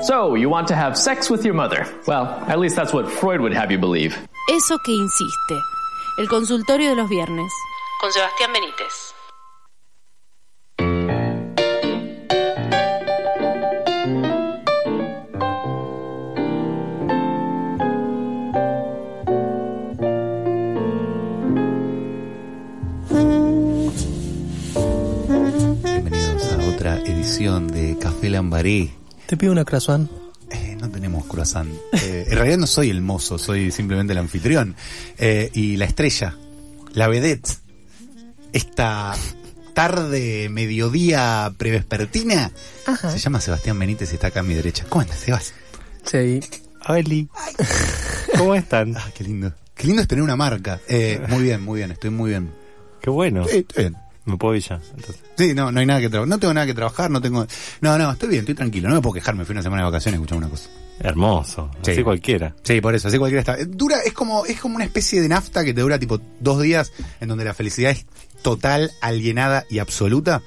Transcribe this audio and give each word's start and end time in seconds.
So, 0.00 0.36
you 0.36 0.48
want 0.48 0.68
to 0.68 0.76
have 0.76 0.96
sex 0.96 1.28
with 1.28 1.44
your 1.44 1.54
mother. 1.54 1.84
Well, 2.06 2.26
at 2.46 2.58
least 2.58 2.76
that's 2.76 2.92
what 2.92 3.10
Freud 3.10 3.40
would 3.40 3.52
have 3.52 3.72
you 3.72 3.78
believe. 3.78 4.16
Eso 4.48 4.78
que 4.78 4.94
insiste. 4.94 5.54
El 6.18 6.28
consultorio 6.28 6.90
de 6.90 6.96
los 6.96 7.08
viernes. 7.08 7.52
Con 8.00 8.12
Sebastián 8.12 8.52
Benítez. 8.52 9.14
Bienvenidos 25.82 26.52
a 26.52 26.74
otra 26.74 26.98
edición 27.00 27.66
de 27.66 27.98
Café 27.98 28.30
Lambaré. 28.30 28.97
Te 29.28 29.36
pido 29.36 29.52
una 29.52 29.64
croissant. 29.66 30.10
Eh, 30.50 30.74
no 30.80 30.88
tenemos 30.88 31.26
croissant. 31.26 31.68
Eh, 31.92 32.24
en 32.28 32.34
realidad 32.34 32.56
no 32.56 32.66
soy 32.66 32.88
el 32.88 33.02
mozo, 33.02 33.36
soy 33.38 33.70
simplemente 33.70 34.14
el 34.14 34.18
anfitrión. 34.18 34.74
Eh, 35.18 35.50
y 35.52 35.76
la 35.76 35.84
estrella, 35.84 36.34
la 36.94 37.08
vedette, 37.08 37.50
esta 38.54 39.14
tarde, 39.74 40.48
mediodía 40.48 41.52
prevespertina, 41.58 42.50
Ajá. 42.86 43.10
se 43.10 43.18
llama 43.18 43.42
Sebastián 43.42 43.78
Benítez 43.78 44.10
y 44.12 44.14
está 44.14 44.28
acá 44.28 44.40
a 44.40 44.44
mi 44.44 44.54
derecha. 44.54 44.86
¿Cómo 44.88 45.02
andas, 45.02 45.20
Sebas? 45.20 45.52
Sí. 46.04 46.40
Oli. 46.88 47.28
¿Cómo 48.38 48.54
están? 48.54 48.96
Ah, 48.96 49.10
qué 49.14 49.24
lindo. 49.24 49.52
Qué 49.74 49.86
lindo 49.86 50.00
es 50.00 50.08
tener 50.08 50.24
una 50.24 50.36
marca. 50.36 50.80
Eh, 50.88 51.20
muy 51.28 51.42
bien, 51.42 51.62
muy 51.62 51.80
bien, 51.80 51.90
estoy 51.90 52.08
muy 52.08 52.30
bien. 52.30 52.50
Qué 53.02 53.10
bueno. 53.10 53.44
Sí, 53.46 53.58
estoy 53.58 53.84
bien. 53.84 53.96
Me 54.28 54.36
puedo 54.36 54.54
ir 54.54 54.62
ya. 54.62 54.80
Entonces. 54.94 55.22
Sí, 55.36 55.54
no, 55.54 55.72
no 55.72 55.80
hay 55.80 55.86
nada 55.86 56.00
que 56.00 56.08
trabajar. 56.10 56.28
No 56.28 56.38
tengo 56.38 56.54
nada 56.54 56.66
que 56.66 56.74
trabajar, 56.74 57.10
no 57.10 57.20
tengo... 57.20 57.46
No, 57.80 57.96
no, 57.98 58.12
estoy 58.12 58.28
bien, 58.28 58.40
estoy 58.40 58.54
tranquilo. 58.54 58.88
No 58.88 58.96
me 58.96 59.00
puedo 59.00 59.14
quejar, 59.14 59.34
me 59.34 59.44
fui 59.44 59.52
una 59.54 59.62
semana 59.62 59.82
de 59.82 59.86
vacaciones 59.90 60.18
a 60.18 60.22
escuchar 60.22 60.38
una 60.38 60.48
cosa. 60.48 60.68
Hermoso. 61.00 61.70
Sí. 61.82 61.92
Así 61.92 62.02
cualquiera. 62.02 62.54
Sí, 62.62 62.80
por 62.80 62.94
eso, 62.94 63.08
así 63.08 63.18
cualquiera 63.18 63.40
está. 63.40 63.56
Dura, 63.64 64.00
es 64.04 64.12
como, 64.12 64.44
es 64.44 64.60
como 64.60 64.76
una 64.76 64.84
especie 64.84 65.20
de 65.22 65.28
nafta 65.28 65.64
que 65.64 65.72
te 65.72 65.80
dura 65.80 65.98
tipo 65.98 66.20
dos 66.40 66.60
días 66.60 66.92
en 67.20 67.28
donde 67.28 67.44
la 67.44 67.54
felicidad 67.54 67.90
es 67.92 68.04
total, 68.42 68.90
alienada 69.00 69.64
y 69.70 69.78
absoluta. 69.78 70.42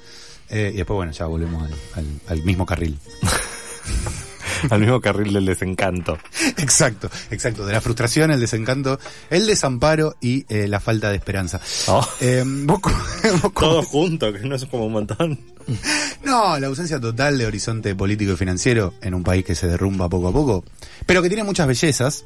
Eh, 0.50 0.70
y 0.74 0.76
después, 0.76 0.94
bueno, 0.96 1.12
ya 1.12 1.26
volvemos 1.26 1.62
al, 1.64 1.74
al- 1.96 2.20
al 2.28 2.42
mismo 2.44 2.64
carril. 2.66 2.98
Al 4.70 4.80
mismo 4.80 5.00
carril 5.00 5.32
del 5.32 5.46
desencanto. 5.46 6.18
exacto, 6.58 7.10
exacto. 7.30 7.66
De 7.66 7.72
la 7.72 7.80
frustración, 7.80 8.30
el 8.30 8.40
desencanto, 8.40 8.98
el 9.30 9.46
desamparo 9.46 10.16
y 10.20 10.44
eh, 10.48 10.68
la 10.68 10.80
falta 10.80 11.10
de 11.10 11.16
esperanza. 11.16 11.60
Oh. 11.88 12.06
Eh, 12.20 12.42
vos 12.46 12.80
vos 13.42 13.52
Todo 13.54 13.82
junto, 13.82 14.32
que 14.32 14.40
no 14.40 14.54
es 14.56 14.64
como 14.66 14.86
un 14.86 14.92
montón. 14.92 15.38
No, 16.24 16.58
la 16.58 16.66
ausencia 16.66 17.00
total 17.00 17.38
de 17.38 17.46
horizonte 17.46 17.94
político 17.94 18.32
y 18.32 18.36
financiero 18.36 18.94
en 19.00 19.14
un 19.14 19.22
país 19.22 19.44
que 19.44 19.54
se 19.54 19.66
derrumba 19.66 20.08
poco 20.08 20.28
a 20.28 20.32
poco, 20.32 20.64
pero 21.06 21.22
que 21.22 21.28
tiene 21.28 21.44
muchas 21.44 21.66
bellezas, 21.66 22.24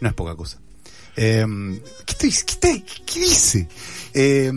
no 0.00 0.08
es 0.08 0.14
poca 0.14 0.34
cosa. 0.36 0.58
Eh, 1.16 1.44
¿qué, 2.06 2.12
estoy- 2.28 2.44
qué 2.60 2.84
qué 3.04 3.20
dice? 3.20 3.68
Eh, 4.14 4.52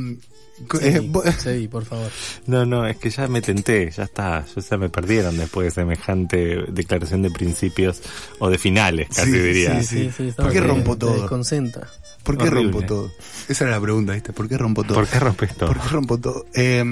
Sí, 0.80 1.12
sí, 1.40 1.68
por 1.72 1.84
favor. 1.86 2.10
No, 2.46 2.66
no, 2.66 2.86
es 2.88 2.98
que 2.98 3.10
ya 3.10 3.28
me 3.28 3.42
tenté, 3.42 3.90
ya 3.92 4.04
está, 4.04 4.46
ya 4.56 4.62
se 4.62 4.78
me 4.78 4.90
perdieron 4.90 5.38
después 5.38 5.66
de 5.66 5.72
semejante 5.72 6.64
declaración 6.70 7.22
de 7.24 7.32
principios 7.32 8.02
o 8.40 8.50
de 8.50 8.58
finales, 8.58 9.08
casi 9.10 9.32
Sí, 9.32 9.40
diría. 9.40 9.82
sí, 9.84 10.12
Sí, 10.12 10.12
sí. 10.16 10.34
¿Por 10.38 10.52
qué 10.52 10.62
rompo 10.62 10.96
todo? 10.98 11.14
desconcentra. 11.22 11.88
¿Por 12.24 12.38
qué 12.38 12.44
horrible. 12.48 12.72
rompo 12.72 12.86
todo? 12.86 13.12
Esa 13.50 13.64
era 13.66 13.74
la 13.76 13.82
pregunta, 13.82 14.14
¿viste? 14.14 14.32
¿Por 14.32 14.48
qué 14.48 14.58
rompo 14.58 14.84
todo? 14.84 14.96
¿Por 14.96 15.08
qué 15.08 15.20
rompes 15.20 15.56
todo? 15.56 15.68
¿Por 15.74 15.82
qué 15.82 15.90
rompo 15.90 16.18
todo? 16.20 16.46
Eh, 16.54 16.84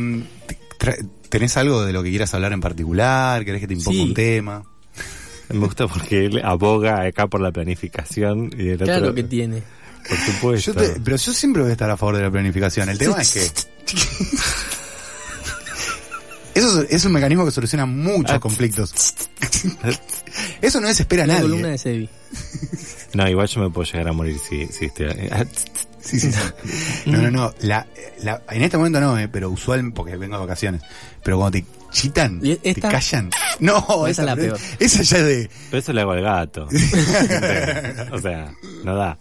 tra- 0.80 1.10
¿Tenés 1.30 1.56
algo 1.56 1.86
de 1.86 1.94
lo 1.94 2.04
que 2.04 2.10
quieras 2.10 2.34
hablar 2.34 2.52
en 2.52 2.60
particular? 2.60 3.46
¿Querés 3.46 3.62
que 3.62 3.68
te 3.68 3.76
imponga 3.76 3.98
Sí. 3.98 4.04
un 4.10 4.14
tema? 4.14 4.64
Me 5.50 5.60
gusta 5.60 5.88
porque 5.88 6.26
él 6.26 6.42
aboga 6.44 7.02
acá 7.04 7.28
por 7.28 7.42
la 7.42 7.52
planificación 7.52 8.50
y 8.58 8.70
el 8.70 8.74
otro, 8.76 8.86
Claro 8.88 9.14
que 9.14 9.24
tiene. 9.24 9.64
Por 10.08 10.18
supuesto. 10.18 10.74
Yo 10.74 10.80
te- 10.80 11.00
pero 11.00 11.18
yo 11.18 11.34
siempre 11.34 11.62
voy 11.62 11.70
a 11.70 11.74
estar 11.74 11.90
a 11.90 11.98
favor 11.98 12.18
de 12.18 12.24
la 12.24 12.32
planificación. 12.32 12.90
El 12.90 12.98
tema 12.98 13.22
es 13.22 13.32
que... 13.32 13.42
Eso 16.54 16.82
es, 16.82 16.92
es 16.92 17.06
un 17.06 17.14
mecanismo 17.14 17.46
que 17.46 17.52
soluciona 17.52 17.86
muchos 17.86 18.36
Ah. 18.36 18.40
conflictos. 18.40 18.94
Eso 20.62 20.82
no 20.82 20.88
desespera 20.88 21.24
a 21.24 21.28
La 21.28 21.34
nadie. 21.36 21.46
columna 21.48 21.70
de 21.70 21.78
Sebi. 21.78 22.10
No, 23.14 23.28
igual 23.28 23.46
yo 23.48 23.60
me 23.60 23.70
puedo 23.70 23.84
llegar 23.92 24.08
a 24.08 24.14
morir 24.14 24.38
si, 24.40 24.68
si 24.68 24.86
estoy... 24.86 25.08
Sí, 26.02 26.18
sí, 26.18 26.32
sí. 26.32 26.40
No, 27.08 27.22
no, 27.22 27.30
no. 27.30 27.54
La, 27.60 27.86
la- 28.24 28.42
en 28.50 28.62
este 28.64 28.78
momento 28.78 29.02
no, 29.02 29.20
eh, 29.20 29.28
pero 29.28 29.50
usual, 29.50 29.92
porque 29.94 30.16
vengo 30.16 30.36
de 30.38 30.42
vacaciones. 30.42 30.82
Pero 31.22 31.38
cuando 31.38 31.60
te 31.60 31.66
chitan, 31.92 32.40
¿Y 32.42 32.56
te 32.56 32.82
callan. 32.82 33.30
No, 33.60 34.08
esa 34.08 34.22
es 34.24 34.26
la 34.26 34.36
peor. 34.36 34.58
Esa 34.80 35.04
ya 35.04 35.18
es 35.18 35.26
de. 35.26 35.50
Pero 35.70 35.80
eso 35.80 35.94
le 35.94 36.02
hago 36.02 36.12
al 36.14 36.22
gato. 36.22 36.68
o 38.12 38.18
sea, 38.20 38.52
no 38.84 38.96
da. 38.96 39.18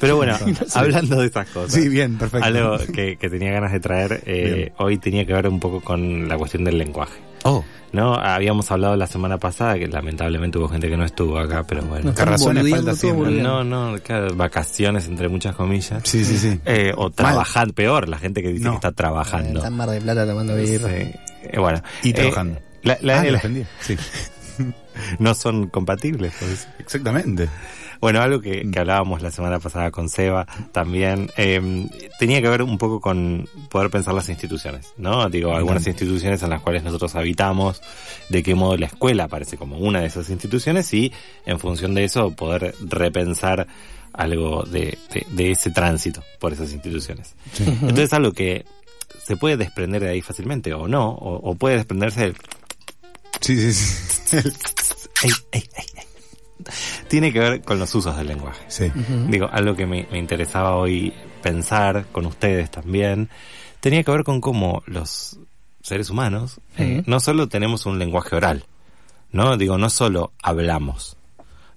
Pero 0.00 0.16
bueno, 0.16 0.36
hablando 0.74 1.20
de 1.20 1.26
estas 1.26 1.48
cosas. 1.48 1.72
Sí, 1.72 1.88
bien, 1.88 2.18
perfecto. 2.18 2.44
Algo 2.46 2.78
que, 2.92 3.16
que 3.16 3.30
tenía 3.30 3.52
ganas 3.52 3.72
de 3.72 3.80
traer 3.80 4.22
eh, 4.26 4.72
hoy 4.78 4.98
tenía 4.98 5.24
que 5.24 5.32
ver 5.32 5.48
un 5.48 5.60
poco 5.60 5.80
con 5.80 6.28
la 6.28 6.36
cuestión 6.36 6.64
del 6.64 6.78
lenguaje. 6.78 7.18
Oh, 7.44 7.64
¿No? 7.92 8.14
Habíamos 8.14 8.70
hablado 8.70 8.96
la 8.96 9.06
semana 9.06 9.38
pasada, 9.38 9.78
que 9.78 9.86
lamentablemente 9.86 10.58
hubo 10.58 10.68
gente 10.68 10.88
que 10.88 10.96
no 10.96 11.04
estuvo 11.04 11.38
acá, 11.38 11.64
pero 11.64 11.82
bueno. 11.82 12.12
No. 12.16 12.24
razones 12.24 12.70
falta 12.70 12.94
siempre. 12.94 13.32
No, 13.42 13.64
no, 13.64 13.98
claro, 14.02 14.34
vacaciones 14.34 15.06
entre 15.08 15.28
muchas 15.28 15.54
comillas. 15.54 16.02
Sí, 16.04 16.24
sí, 16.24 16.38
sí. 16.38 16.58
Eh, 16.64 16.92
o 16.96 17.10
trabajar, 17.10 17.72
peor, 17.74 18.08
la 18.08 18.18
gente 18.18 18.42
que 18.42 18.48
dice 18.48 18.64
No. 18.64 18.70
que 18.70 18.76
está 18.76 18.92
trabajando. 18.92 19.58
Está 19.58 19.68
en 19.68 19.76
Mar 19.76 19.90
de 19.90 20.00
Plata 20.00 20.26
tomando 20.26 20.56
birra. 20.56 20.88
Sí. 20.88 21.10
Eh, 21.44 21.58
bueno. 21.58 21.82
Y 22.02 22.10
eh, 22.10 22.14
trabajando. 22.14 22.60
la- 22.82 22.98
la- 23.00 23.20
ah, 23.20 23.24
la-. 23.24 23.40
Sí, 23.80 23.96
no 25.18 25.34
son 25.34 25.68
compatibles, 25.68 26.32
por 26.38 26.48
eso. 26.48 26.66
exactamente. 26.78 27.48
Bueno, 28.00 28.20
algo 28.20 28.40
que, 28.40 28.68
que 28.68 28.78
hablábamos 28.80 29.22
la 29.22 29.30
semana 29.30 29.60
pasada 29.60 29.92
con 29.92 30.08
Seba 30.08 30.44
también, 30.72 31.30
eh, 31.36 31.86
tenía 32.18 32.42
que 32.42 32.48
ver 32.48 32.62
un 32.62 32.76
poco 32.76 33.00
con 33.00 33.48
poder 33.70 33.90
pensar 33.90 34.12
las 34.12 34.28
instituciones, 34.28 34.92
¿no? 34.96 35.28
Digo, 35.30 35.54
algunas 35.54 35.86
instituciones 35.86 36.42
en 36.42 36.50
las 36.50 36.60
cuales 36.62 36.82
nosotros 36.82 37.14
habitamos, 37.14 37.80
de 38.28 38.42
qué 38.42 38.56
modo 38.56 38.76
la 38.76 38.86
escuela 38.86 39.28
parece 39.28 39.56
como 39.56 39.78
una 39.78 40.00
de 40.00 40.06
esas 40.06 40.28
instituciones 40.30 40.92
y 40.94 41.12
en 41.46 41.60
función 41.60 41.94
de 41.94 42.02
eso 42.02 42.32
poder 42.32 42.74
repensar 42.80 43.68
algo 44.12 44.64
de, 44.64 44.98
de, 45.14 45.24
de 45.30 45.50
ese 45.52 45.70
tránsito 45.70 46.24
por 46.40 46.52
esas 46.52 46.72
instituciones. 46.72 47.36
Entonces 47.60 48.12
algo 48.12 48.32
que 48.32 48.64
se 49.24 49.36
puede 49.36 49.56
desprender 49.56 50.02
de 50.02 50.10
ahí 50.10 50.20
fácilmente 50.22 50.72
o 50.74 50.88
no, 50.88 51.08
o, 51.10 51.50
o 51.50 51.54
puede 51.54 51.76
desprenderse 51.76 52.20
del 52.22 52.36
Sí, 53.40 53.56
sí, 53.56 53.72
sí. 53.72 54.36
ey, 54.36 55.30
ey, 55.52 55.64
ey, 55.74 55.84
ey. 55.96 56.04
tiene 57.08 57.32
que 57.32 57.40
ver 57.40 57.62
con 57.62 57.78
los 57.78 57.92
usos 57.94 58.16
del 58.16 58.28
lenguaje. 58.28 58.64
Sí. 58.68 58.92
Digo, 59.28 59.48
algo 59.50 59.74
que 59.74 59.86
me, 59.86 60.06
me 60.12 60.18
interesaba 60.18 60.76
hoy 60.76 61.12
pensar 61.42 62.06
con 62.12 62.26
ustedes 62.26 62.70
también, 62.70 63.28
tenía 63.80 64.04
que 64.04 64.12
ver 64.12 64.22
con 64.22 64.40
cómo 64.40 64.82
los 64.86 65.38
seres 65.82 66.08
humanos 66.10 66.60
eh, 66.78 67.02
no 67.06 67.18
solo 67.18 67.48
tenemos 67.48 67.84
un 67.86 67.98
lenguaje 67.98 68.36
oral, 68.36 68.64
¿no? 69.32 69.56
Digo, 69.56 69.76
no 69.76 69.90
solo 69.90 70.32
hablamos, 70.40 71.16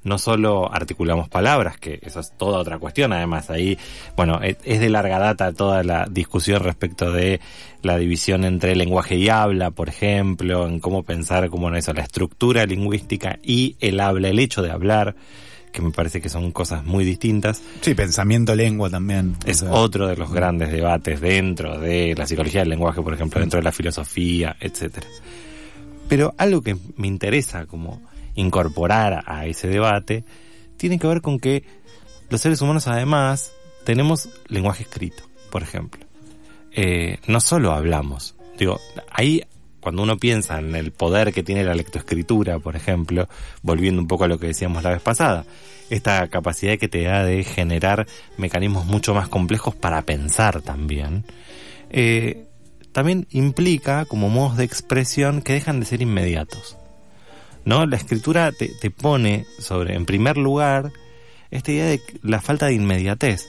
no 0.06 0.18
solo 0.20 0.72
articulamos 0.72 1.28
palabras, 1.28 1.78
que 1.78 2.00
eso 2.02 2.20
es 2.20 2.32
toda 2.38 2.60
otra 2.60 2.80
cuestión, 2.80 3.12
además 3.12 3.50
ahí, 3.50 3.78
bueno, 4.16 4.40
es, 4.42 4.58
es 4.64 4.80
de 4.80 4.90
larga 4.90 5.20
data 5.20 5.52
toda 5.52 5.84
la 5.84 6.06
discusión 6.10 6.64
respecto 6.64 7.12
de 7.12 7.42
la 7.82 7.98
división 7.98 8.46
entre 8.46 8.76
lenguaje 8.76 9.16
y 9.16 9.30
habla, 9.30 9.72
por 9.72 9.90
ejemplo, 9.90 10.68
en 10.68 10.80
cómo 10.80 11.04
pensar 11.04 11.50
como 11.50 11.74
eso, 11.76 11.92
la 11.94 12.04
estructura 12.04 12.66
lingüística 12.66 13.40
y 13.44 13.76
el 13.80 14.00
habla, 14.00 14.30
el 14.30 14.40
hecho 14.40 14.62
de 14.62 14.72
hablar, 14.72 15.16
que 15.72 15.82
me 15.82 15.92
parece 15.92 16.22
que 16.22 16.30
son 16.30 16.52
cosas 16.52 16.86
muy 16.86 17.04
distintas, 17.04 17.62
Sí, 17.82 17.96
pensamiento, 17.96 18.56
lengua 18.56 18.90
también. 18.90 19.36
O 19.46 19.50
es 19.50 19.58
sea, 19.58 19.72
otro 19.72 20.08
de 20.08 20.16
los 20.16 20.32
grandes 20.32 20.72
debates 20.72 21.20
dentro 21.20 21.80
de 21.80 22.16
la 22.16 22.26
psicología 22.28 22.62
del 22.62 22.70
lenguaje, 22.70 23.02
por 23.02 23.14
ejemplo, 23.14 23.42
dentro 23.42 23.60
de 23.60 23.64
la 23.64 23.72
filosofía, 23.72 24.56
etcétera. 24.60 25.08
Pero 26.08 26.34
algo 26.38 26.62
que 26.62 26.78
me 26.96 27.08
interesa 27.08 27.66
como 27.66 28.02
incorporar 28.35 29.23
a 29.26 29.46
ese 29.46 29.67
debate 29.67 30.23
tiene 30.78 30.99
que 30.99 31.08
ver 31.08 31.22
con 31.22 31.40
que 31.40 31.64
los 32.29 32.41
seres 32.41 32.61
humanos 32.61 32.87
además 32.87 33.53
tenemos 33.85 34.29
lenguaje 34.47 34.84
escrito, 34.84 35.23
por 35.52 35.64
ejemplo. 35.64 36.05
Eh, 36.72 37.20
no 37.28 37.40
solo 37.40 37.72
hablamos. 37.72 38.35
Digo, 38.58 38.79
ahí 39.11 39.43
cuando 39.79 40.02
uno 40.02 40.17
piensa 40.17 40.58
en 40.58 40.76
el 40.76 40.91
poder 40.91 41.32
que 41.32 41.43
tiene 41.43 41.64
la 41.64 41.76
lectoescritura, 41.76 42.58
por 42.58 42.76
ejemplo, 42.76 43.29
volviendo 43.61 44.02
un 44.02 44.08
poco 44.08 44.23
a 44.23 44.28
lo 44.28 44.40
que 44.40 44.47
decíamos 44.47 44.81
la 44.81 44.90
vez 44.90 45.02
pasada, 45.02 45.46
esta 45.91 46.28
capacidad 46.28 46.79
que 46.79 46.88
te 46.88 47.03
da 47.03 47.23
de 47.23 47.43
generar 47.43 48.08
mecanismos 48.38 48.88
mucho 48.88 49.14
más 49.14 49.28
complejos 49.28 49.76
para 49.76 50.02
pensar 50.02 50.64
también, 50.64 51.23
eh, 51.91 52.47
también 52.93 53.28
implica 53.29 54.05
como 54.05 54.29
modos 54.29 54.58
de 54.58 54.64
expresión 54.64 55.43
que 55.43 55.53
dejan 55.53 55.79
de 55.79 55.85
ser 55.85 56.02
inmediatos. 56.02 56.78
¿No? 57.66 57.85
La 57.85 57.97
escritura 57.97 58.52
te, 58.52 58.70
te 58.70 58.91
pone 58.91 59.46
sobre, 59.59 59.96
en 59.96 60.06
primer 60.06 60.38
lugar, 60.38 60.91
esta 61.52 61.72
idea 61.72 61.85
de 61.85 62.02
la 62.22 62.41
falta 62.41 62.67
de 62.67 62.73
inmediatez. 62.73 63.47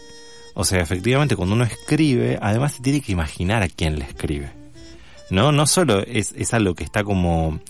O 0.55 0.65
sea, 0.65 0.81
efectivamente, 0.81 1.37
cuando 1.37 1.55
uno 1.55 1.65
escribe, 1.65 2.39
además 2.41 2.75
se 2.75 2.83
tiene 2.83 3.03
que 3.03 3.13
imaginar 3.13 3.63
a 3.63 3.69
quién 3.69 3.99
le 3.99 4.07
escribe. 4.07 4.51
¿No? 5.29 5.53
No 5.53 5.67
solo 5.67 6.01
es, 6.01 6.33
es 6.37 6.55
algo 6.55 6.75
que 6.75 6.85
está 6.85 7.05
como 7.05 7.61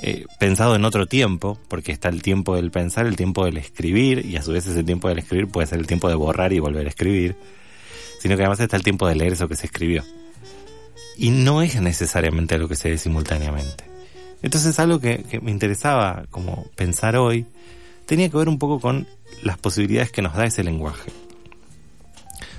eh, 0.00 0.26
pensado 0.38 0.76
en 0.76 0.84
otro 0.84 1.06
tiempo, 1.06 1.58
porque 1.66 1.90
está 1.90 2.08
el 2.08 2.22
tiempo 2.22 2.54
del 2.54 2.70
pensar, 2.70 3.06
el 3.06 3.16
tiempo 3.16 3.44
del 3.44 3.56
escribir, 3.56 4.24
y 4.24 4.36
a 4.36 4.42
su 4.42 4.52
vez 4.52 4.66
ese 4.66 4.84
tiempo 4.84 5.08
del 5.08 5.18
escribir 5.18 5.48
puede 5.48 5.66
ser 5.66 5.80
el 5.80 5.88
tiempo 5.88 6.08
de 6.08 6.14
borrar 6.14 6.52
y 6.52 6.60
volver 6.60 6.86
a 6.86 6.90
escribir, 6.90 7.34
sino 8.20 8.36
que 8.36 8.42
además 8.42 8.60
está 8.60 8.76
el 8.76 8.84
tiempo 8.84 9.08
de 9.08 9.16
leer 9.16 9.32
eso 9.32 9.48
que 9.48 9.56
se 9.56 9.66
escribió. 9.66 10.04
Y 11.16 11.30
no 11.30 11.62
es 11.62 11.80
necesariamente 11.80 12.58
lo 12.58 12.68
que 12.68 12.76
se 12.76 12.90
ve 12.90 12.98
simultáneamente. 12.98 13.84
Entonces 14.42 14.78
algo 14.78 15.00
que, 15.00 15.24
que 15.24 15.40
me 15.40 15.50
interesaba 15.50 16.24
como 16.30 16.66
pensar 16.76 17.16
hoy 17.16 17.46
tenía 18.06 18.28
que 18.28 18.36
ver 18.36 18.48
un 18.48 18.58
poco 18.58 18.80
con 18.80 19.06
las 19.42 19.58
posibilidades 19.58 20.10
que 20.10 20.22
nos 20.22 20.34
da 20.34 20.46
ese 20.46 20.64
lenguaje. 20.64 21.10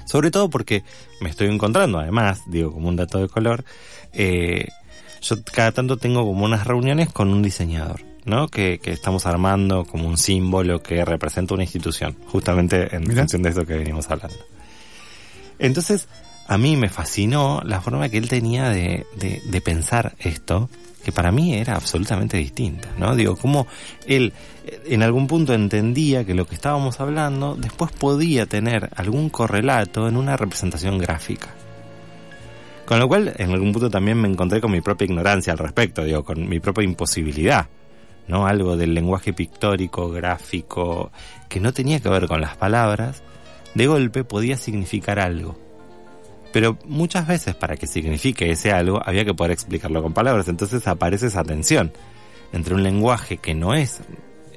Sobre 0.06 0.32
todo 0.32 0.50
porque 0.50 0.84
me 1.22 1.30
estoy 1.30 1.48
encontrando, 1.50 2.00
además, 2.00 2.42
digo, 2.48 2.72
como 2.74 2.90
un 2.90 2.96
dato 2.96 3.20
de 3.20 3.28
color, 3.28 3.64
eh, 4.14 4.68
yo 5.22 5.36
cada 5.44 5.72
tanto 5.72 5.98
tengo 5.98 6.26
como 6.26 6.46
unas 6.46 6.66
reuniones 6.66 7.12
con 7.12 7.30
un 7.30 7.44
diseñador, 7.44 8.02
¿no? 8.26 8.48
Que, 8.48 8.80
que 8.80 8.92
estamos 8.92 9.26
armando 9.26 9.86
como 9.86 10.08
un 10.08 10.18
símbolo 10.18 10.82
que 10.82 11.06
representa 11.06 11.54
una 11.54 11.64
institución, 11.64 12.16
justamente 12.28 12.96
en 12.96 13.06
función 13.06 13.44
de 13.44 13.50
eso 13.50 13.66
que 13.66 13.78
venimos 13.78 14.10
hablando. 14.10 14.38
Entonces, 15.60 16.08
a 16.48 16.58
mí 16.58 16.76
me 16.76 16.90
fascinó 16.90 17.62
la 17.64 17.82
forma 17.82 18.10
que 18.10 18.18
él 18.18 18.30
tenía 18.30 18.70
de, 18.70 19.06
de, 19.16 19.42
de 19.46 19.62
pensar 19.62 20.16
esto, 20.20 20.70
que 21.04 21.12
para 21.12 21.32
mí 21.32 21.56
era 21.56 21.76
absolutamente 21.76 22.38
distinta, 22.38 22.90
¿no? 22.98 23.16
Digo, 23.16 23.36
como 23.36 23.68
él 24.06 24.34
eh, 24.66 24.82
en 24.88 25.04
algún 25.04 25.28
punto 25.28 25.54
entendía 25.54 26.26
que 26.26 26.34
lo 26.34 26.46
que 26.46 26.56
estábamos 26.56 27.00
hablando 27.00 27.56
después 27.56 27.92
podía 27.92 28.46
tener 28.46 28.90
algún 28.96 29.30
correlato 29.30 30.08
en 30.08 30.18
una 30.18 30.38
representación 30.38 30.98
gráfica. 30.98 31.50
Con 32.86 33.00
lo 33.00 33.08
cual, 33.08 33.34
en 33.38 33.52
algún 33.52 33.72
punto 33.72 33.90
también 33.90 34.20
me 34.20 34.28
encontré 34.28 34.60
con 34.60 34.72
mi 34.72 34.82
propia 34.82 35.06
ignorancia 35.06 35.54
al 35.54 35.60
respecto, 35.60 36.04
digo, 36.04 36.24
con 36.24 36.50
mi 36.50 36.60
propia 36.60 36.84
imposibilidad, 36.84 37.68
¿no? 38.28 38.48
Algo 38.48 38.78
del 38.78 38.96
lenguaje 38.96 39.32
pictórico, 39.32 40.10
gráfico, 40.10 41.12
que 41.48 41.60
no 41.60 41.72
tenía 41.72 42.00
que 42.00 42.10
ver 42.10 42.28
con 42.28 42.42
las 42.42 42.58
palabras, 42.58 43.22
de 43.76 43.86
golpe 43.86 44.24
podía 44.24 44.58
significar 44.58 45.20
algo. 45.20 45.69
Pero 46.52 46.78
muchas 46.86 47.28
veces 47.28 47.56
para 47.56 47.78
que 47.78 47.88
signifique 47.88 48.50
ese 48.50 48.72
algo 48.72 49.02
había 49.06 49.26
que 49.26 49.34
poder 49.34 49.52
explicarlo 49.52 50.02
con 50.02 50.14
palabras, 50.14 50.48
entonces 50.48 50.88
aparece 50.88 51.28
esa 51.28 51.44
tensión 51.44 51.92
entre 52.52 52.74
un 52.74 52.84
lenguaje 52.84 53.38
que 53.38 53.54
no 53.54 53.76
es 53.76 54.02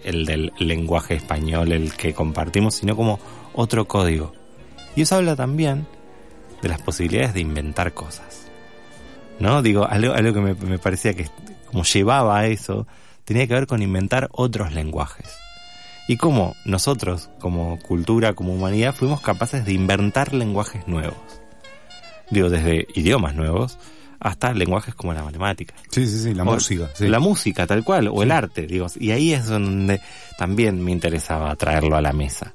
el 0.05 0.25
del 0.25 0.53
lenguaje 0.59 1.15
español, 1.15 1.73
el 1.73 1.93
que 1.93 2.15
compartimos, 2.15 2.75
sino 2.75 2.97
como 2.97 3.21
otro 3.55 3.87
código. 3.87 4.33
Y 4.97 5.03
eso 5.03 5.17
habla 5.17 5.37
también 5.37 5.87
de 6.62 6.69
las 6.69 6.81
posibilidades 6.81 7.35
de 7.35 7.41
inventar 7.41 7.93
cosas. 7.93 8.47
¿No? 9.39 9.62
Digo, 9.62 9.87
algo, 9.87 10.12
algo 10.15 10.33
que 10.33 10.41
me, 10.41 10.55
me 10.55 10.79
parecía 10.79 11.15
que 11.15 11.27
como 11.67 11.85
llevaba 11.85 12.39
a 12.39 12.47
eso, 12.47 12.87
tenía 13.25 13.47
que 13.47 13.55
ver 13.55 13.67
con 13.67 13.83
inventar 13.83 14.29
otros 14.33 14.73
lenguajes. 14.73 15.27
Y 16.09 16.17
cómo 16.17 16.55
nosotros, 16.65 17.31
como 17.41 17.79
cultura, 17.79 18.35
como 18.35 18.55
humanidad, 18.55 18.94
fuimos 18.94 19.21
capaces 19.21 19.65
de 19.65 19.73
inventar 19.73 20.35
lenguajes 20.35 20.87
nuevos. 20.87 21.42
Digo, 22.30 22.48
desde 22.50 22.86
idiomas 22.94 23.34
nuevos 23.34 23.78
hasta 24.20 24.52
lenguajes 24.54 24.94
como 24.94 25.12
la 25.12 25.24
matemática. 25.24 25.74
Sí, 25.90 26.06
sí, 26.06 26.19
sí, 26.22 26.34
la 26.34 26.44
O 26.44 26.46
música. 26.46 26.88
sí. 26.94 27.08
La 27.08 27.19
música, 27.19 27.66
tal 27.66 27.82
cual, 27.82 28.08
o 28.08 28.22
el 28.22 28.30
arte, 28.30 28.66
digo. 28.69 28.86
Y 28.98 29.10
ahí 29.10 29.32
es 29.32 29.46
donde 29.48 30.00
también 30.38 30.82
me 30.82 30.92
interesaba 30.92 31.54
traerlo 31.56 31.96
a 31.96 32.00
la 32.02 32.12
mesa. 32.12 32.52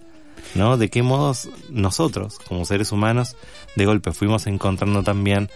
¿No? 0.55 0.77
De 0.77 0.89
qué 0.89 1.03
modos 1.03 1.49
nosotros, 1.69 2.39
como 2.39 2.63
seres 2.63 2.93
humanos, 2.93 3.35
de 3.75 3.85
golpe 3.85 4.13
fuimos 4.13 4.47
encontrando 4.47 5.03
también 5.03 5.49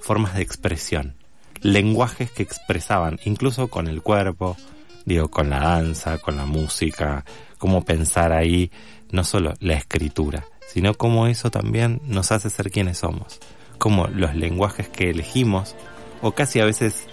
formas 0.00 0.34
de 0.34 0.42
expresión. 0.42 1.14
Lenguajes 1.60 2.30
que 2.30 2.42
expresaban, 2.42 3.20
incluso 3.24 3.68
con 3.68 3.88
el 3.88 4.00
cuerpo, 4.00 4.56
digo, 5.04 5.28
con 5.30 5.50
la 5.50 5.60
danza, 5.60 6.16
con 6.18 6.36
la 6.36 6.46
música, 6.46 7.24
cómo 7.58 7.84
pensar 7.84 8.32
ahí, 8.32 8.70
no 9.10 9.22
solo 9.22 9.52
la 9.60 9.74
escritura, 9.74 10.44
sino 10.72 10.94
cómo 10.94 11.26
eso 11.26 11.50
también 11.50 12.00
nos 12.06 12.32
hace 12.32 12.48
ser 12.48 12.70
quienes 12.70 12.98
somos. 12.98 13.40
Cómo 13.76 14.06
los 14.06 14.34
lenguajes 14.34 14.88
que 14.88 15.10
elegimos, 15.10 15.76
o 16.22 16.32
casi 16.32 16.60
a 16.60 16.64
veces 16.64 17.06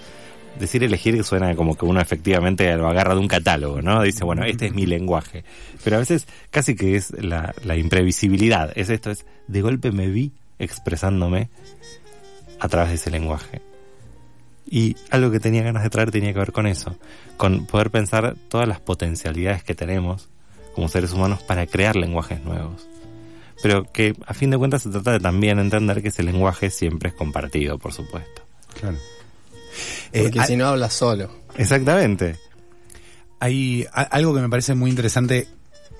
decir 0.58 0.82
elegir 0.82 1.22
suena 1.24 1.54
como 1.54 1.76
que 1.76 1.84
uno 1.84 2.00
efectivamente 2.00 2.74
lo 2.76 2.88
agarra 2.88 3.14
de 3.14 3.20
un 3.20 3.28
catálogo, 3.28 3.82
¿no? 3.82 4.02
Dice, 4.02 4.24
bueno, 4.24 4.44
este 4.44 4.66
es 4.66 4.72
mi 4.72 4.86
lenguaje. 4.86 5.44
Pero 5.84 5.96
a 5.96 5.98
veces 5.98 6.26
casi 6.50 6.74
que 6.74 6.96
es 6.96 7.10
la, 7.22 7.54
la 7.62 7.76
imprevisibilidad. 7.76 8.72
Es 8.76 8.88
esto, 8.88 9.10
es 9.10 9.26
de 9.46 9.60
golpe 9.60 9.92
me 9.92 10.08
vi 10.08 10.32
expresándome 10.58 11.50
a 12.60 12.68
través 12.68 12.88
de 12.88 12.94
ese 12.96 13.10
lenguaje. 13.10 13.60
Y 14.70 14.96
algo 15.10 15.30
que 15.30 15.40
tenía 15.40 15.62
ganas 15.62 15.82
de 15.82 15.90
traer 15.90 16.10
tenía 16.10 16.32
que 16.32 16.38
ver 16.38 16.52
con 16.52 16.66
eso, 16.66 16.96
con 17.36 17.66
poder 17.66 17.90
pensar 17.90 18.36
todas 18.48 18.66
las 18.66 18.80
potencialidades 18.80 19.64
que 19.64 19.74
tenemos 19.74 20.30
como 20.74 20.88
seres 20.88 21.12
humanos 21.12 21.42
para 21.42 21.66
crear 21.66 21.96
lenguajes 21.96 22.42
nuevos. 22.42 22.88
Pero 23.62 23.84
que 23.92 24.14
a 24.26 24.34
fin 24.34 24.50
de 24.50 24.58
cuentas 24.58 24.82
se 24.82 24.90
trata 24.90 25.12
de 25.12 25.20
también 25.20 25.58
entender 25.58 26.00
que 26.02 26.08
ese 26.08 26.22
lenguaje 26.22 26.70
siempre 26.70 27.10
es 27.10 27.14
compartido, 27.14 27.78
por 27.78 27.92
supuesto. 27.92 28.42
Claro. 28.78 28.96
Eh, 30.12 30.22
Porque 30.22 30.40
hay- 30.40 30.46
si 30.46 30.56
no 30.56 30.66
hablas 30.66 30.92
solo. 30.94 31.30
Exactamente. 31.56 32.36
Hay 33.38 33.86
a- 33.92 34.02
algo 34.02 34.34
que 34.34 34.40
me 34.40 34.48
parece 34.48 34.74
muy 34.74 34.90
interesante. 34.90 35.48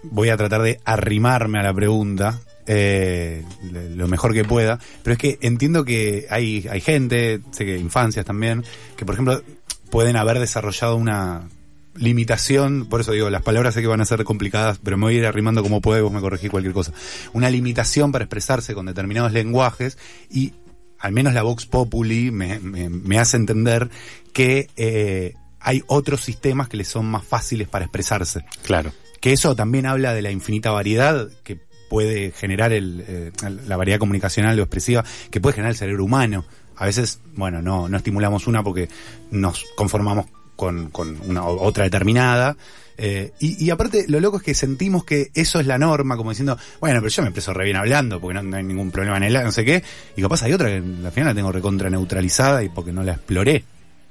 Voy 0.03 0.29
a 0.31 0.37
tratar 0.37 0.63
de 0.63 0.81
arrimarme 0.85 1.59
a 1.61 1.63
la 1.63 1.75
pregunta 1.75 2.41
eh, 2.67 3.45
le- 3.73 3.91
lo 3.91 4.07
mejor 4.07 4.33
que 4.33 4.45
pueda. 4.45 4.79
Pero 5.03 5.15
es 5.15 5.19
que 5.19 5.39
entiendo 5.41 5.85
que 5.85 6.27
hay, 6.31 6.67
hay 6.71 6.81
gente, 6.81 7.41
sé 7.51 7.65
que 7.65 7.77
infancias 7.77 8.25
también, 8.25 8.65
que 8.97 9.05
por 9.05 9.15
ejemplo 9.15 9.43
pueden 9.91 10.17
haber 10.17 10.39
desarrollado 10.39 10.95
una 10.97 11.49
limitación, 11.97 12.87
por 12.87 13.01
eso 13.01 13.13
digo, 13.13 13.31
las 13.31 13.43
palabras 13.43 13.75
sé 13.75 13.81
que 13.83 13.87
van 13.87 14.01
a 14.01 14.05
ser 14.05 14.25
complicadas, 14.25 14.79
pero 14.83 14.97
me 14.97 15.05
voy 15.07 15.15
a 15.17 15.19
ir 15.19 15.27
arrimando 15.27 15.63
como 15.63 15.81
puedo 15.81 15.99
y 15.99 16.03
vos 16.03 16.13
me 16.13 16.21
corregís 16.21 16.51
cualquier 16.51 16.73
cosa. 16.75 16.93
Una 17.33 17.51
limitación 17.51 18.13
para 18.13 18.25
expresarse 18.25 18.75
con 18.75 18.87
determinados 18.87 19.33
lenguajes 19.33 19.99
y 20.31 20.53
al 20.99 21.13
menos 21.13 21.33
la 21.35 21.43
Vox 21.43 21.67
Populi 21.67 22.31
me, 22.31 22.59
me- 22.61 22.91
me 22.91 23.19
hace 23.19 23.37
entender 23.37 23.89
que 24.33 24.69
eh, 24.77 25.35
hay 25.59 25.83
otros 25.87 26.21
sistemas 26.23 26.69
que 26.69 26.77
les 26.77 26.89
son 26.89 27.07
más 27.07 27.25
fáciles 27.25 27.69
para 27.69 27.85
expresarse. 27.87 28.45
Claro. 28.65 28.93
Que 29.21 29.33
eso 29.33 29.55
también 29.57 29.87
habla 29.87 30.15
de 30.15 30.23
la 30.23 30.31
infinita 30.31 30.71
variedad 30.71 31.29
que 31.43 31.59
puede 31.91 32.31
generar 32.31 32.73
el, 32.73 33.05
eh, 33.07 33.33
la 33.67 33.77
variedad 33.77 33.99
comunicacional 33.99 34.59
o 34.59 34.63
expresiva 34.63 35.05
que 35.31 35.41
puede 35.41 35.55
generar 35.55 35.73
el 35.73 35.77
cerebro 35.77 36.05
humano. 36.05 36.45
A 36.77 36.87
veces, 36.87 37.21
bueno, 37.35 37.61
no, 37.61 37.89
no 37.89 37.97
estimulamos 37.97 38.47
una 38.47 38.63
porque 38.63 38.89
nos 39.31 39.65
conformamos 39.77 40.27
con, 40.61 40.91
con 40.91 41.17
una 41.27 41.45
otra 41.45 41.85
determinada. 41.85 42.55
Eh, 42.99 43.33
y, 43.41 43.65
y 43.65 43.71
aparte, 43.71 44.05
lo 44.09 44.21
loco 44.21 44.37
es 44.37 44.43
que 44.43 44.55
sentimos 44.55 45.05
que 45.05 45.31
eso 45.33 45.59
es 45.59 45.67
la 45.67 45.79
norma, 45.79 46.19
como 46.19 46.31
diciendo, 46.31 46.59
bueno, 46.81 47.01
pero 47.01 47.09
yo 47.09 47.23
me 47.23 47.29
expreso 47.29 47.55
re 47.55 47.65
bien 47.65 47.79
hablando 47.79 48.21
porque 48.21 48.35
no, 48.35 48.43
no 48.43 48.59
hay 48.59 48.63
ningún 48.63 48.91
problema 48.91 49.17
en 49.17 49.23
el 49.23 49.33
no 49.33 49.53
sé 49.53 49.65
qué. 49.65 49.83
Y 50.17 50.21
capaz 50.21 50.43
hay 50.43 50.53
otra 50.53 50.69
que 50.69 50.77
al 50.77 51.13
final 51.13 51.29
la 51.29 51.35
tengo 51.35 51.51
recontra 51.51 51.89
neutralizada 51.89 52.63
y 52.63 52.69
porque 52.69 52.93
no 52.93 53.03
la 53.03 53.13
exploré. 53.13 53.65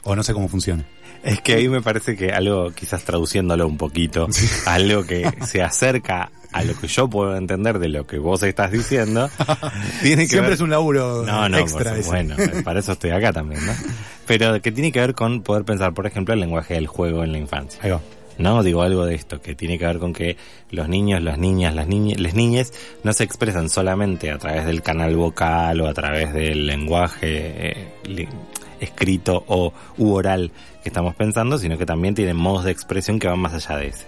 O 0.04 0.16
no 0.16 0.24
sé 0.24 0.34
cómo 0.34 0.48
funciona. 0.48 0.86
Es 1.24 1.42
que 1.42 1.56
ahí 1.56 1.68
me 1.68 1.82
parece 1.82 2.16
que 2.16 2.32
algo, 2.32 2.72
quizás 2.72 3.04
traduciéndolo 3.04 3.68
un 3.68 3.78
poquito, 3.78 4.28
algo 4.66 5.06
que 5.06 5.30
se 5.46 5.62
acerca 5.62 6.32
a 6.52 6.64
lo 6.64 6.76
que 6.76 6.88
yo 6.88 7.10
puedo 7.10 7.36
entender 7.36 7.78
de 7.80 7.90
lo 7.90 8.08
que 8.08 8.18
vos 8.18 8.42
estás 8.44 8.72
diciendo, 8.72 9.30
tiene 10.02 10.24
que 10.24 10.30
Siempre 10.30 10.50
ver... 10.50 10.54
es 10.54 10.62
un 10.62 10.70
laburo 10.72 11.24
No, 11.24 11.48
no, 11.48 11.58
extra. 11.58 11.94
por 11.94 12.06
bueno, 12.06 12.36
para 12.64 12.80
eso 12.80 12.94
estoy 12.94 13.12
acá 13.12 13.34
también, 13.34 13.66
¿no? 13.66 13.74
Pero 14.26 14.62
que 14.62 14.72
tiene 14.72 14.92
que 14.92 15.00
ver 15.00 15.14
con 15.14 15.42
poder 15.42 15.64
pensar, 15.64 15.94
por 15.94 16.08
ejemplo, 16.08 16.34
el 16.34 16.40
lenguaje 16.40 16.76
del 16.76 16.88
juego 16.88 17.24
en 17.24 17.34
la 17.34 17.38
infancia. 17.38 17.80
Ahí 17.84 17.92
va. 17.92 18.02
No, 18.40 18.64
digo 18.64 18.82
algo 18.84 19.06
de 19.06 19.16
esto, 19.16 19.42
que 19.42 19.54
tiene 19.54 19.78
que 19.78 19.86
ver 19.86 20.00
con 20.00 20.14
que 20.14 20.38
los 20.72 20.88
niños, 20.88 21.22
las 21.22 21.38
niñas, 21.38 21.76
las 21.76 21.88
niñas, 21.88 22.22
las 22.22 22.34
niñas 22.34 22.72
no 23.04 23.12
se 23.12 23.26
expresan 23.26 23.70
solamente 23.70 24.32
a 24.32 24.38
través 24.38 24.66
del 24.66 24.82
canal 24.82 25.14
vocal 25.18 25.82
o 25.82 25.88
a 25.90 25.94
través 25.94 26.34
del 26.34 26.66
lenguaje 26.66 27.26
eh, 27.28 27.88
escrito 28.80 29.44
o 29.48 29.74
u 29.98 30.14
oral 30.14 30.52
que 30.84 30.90
estamos 30.90 31.16
pensando, 31.16 31.58
sino 31.58 31.78
que 31.78 31.86
también 31.86 32.16
tienen 32.16 32.38
modos 32.38 32.66
de 32.66 32.72
expresión 32.72 33.20
que 33.20 33.28
van 33.28 33.40
más 33.40 33.54
allá 33.54 33.78
de 33.78 33.88
ese. 33.88 34.06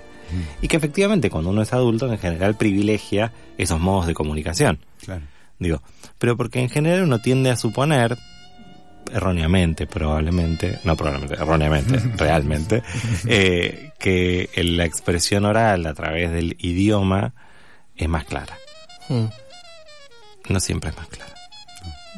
Y 0.61 0.67
que 0.67 0.77
efectivamente 0.77 1.29
cuando 1.29 1.49
uno 1.49 1.61
es 1.61 1.73
adulto 1.73 2.09
en 2.09 2.17
general 2.17 2.55
privilegia 2.55 3.33
esos 3.57 3.79
modos 3.79 4.07
de 4.07 4.13
comunicación. 4.13 4.79
Claro. 5.03 5.23
Digo, 5.59 5.81
pero 6.17 6.37
porque 6.37 6.59
en 6.59 6.69
general 6.69 7.03
uno 7.03 7.19
tiende 7.19 7.49
a 7.49 7.57
suponer, 7.57 8.17
erróneamente 9.11 9.87
probablemente, 9.87 10.79
no 10.83 10.95
probablemente, 10.95 11.35
erróneamente, 11.35 11.99
realmente, 12.17 12.83
eh, 13.27 13.91
que 13.99 14.49
la 14.63 14.85
expresión 14.85 15.45
oral 15.45 15.85
a 15.85 15.93
través 15.93 16.31
del 16.31 16.55
idioma 16.59 17.33
es 17.95 18.09
más 18.09 18.23
clara. 18.25 18.57
Mm. 19.09 19.25
No 20.49 20.59
siempre 20.59 20.89
es 20.89 20.97
más 20.97 21.07
clara. 21.07 21.40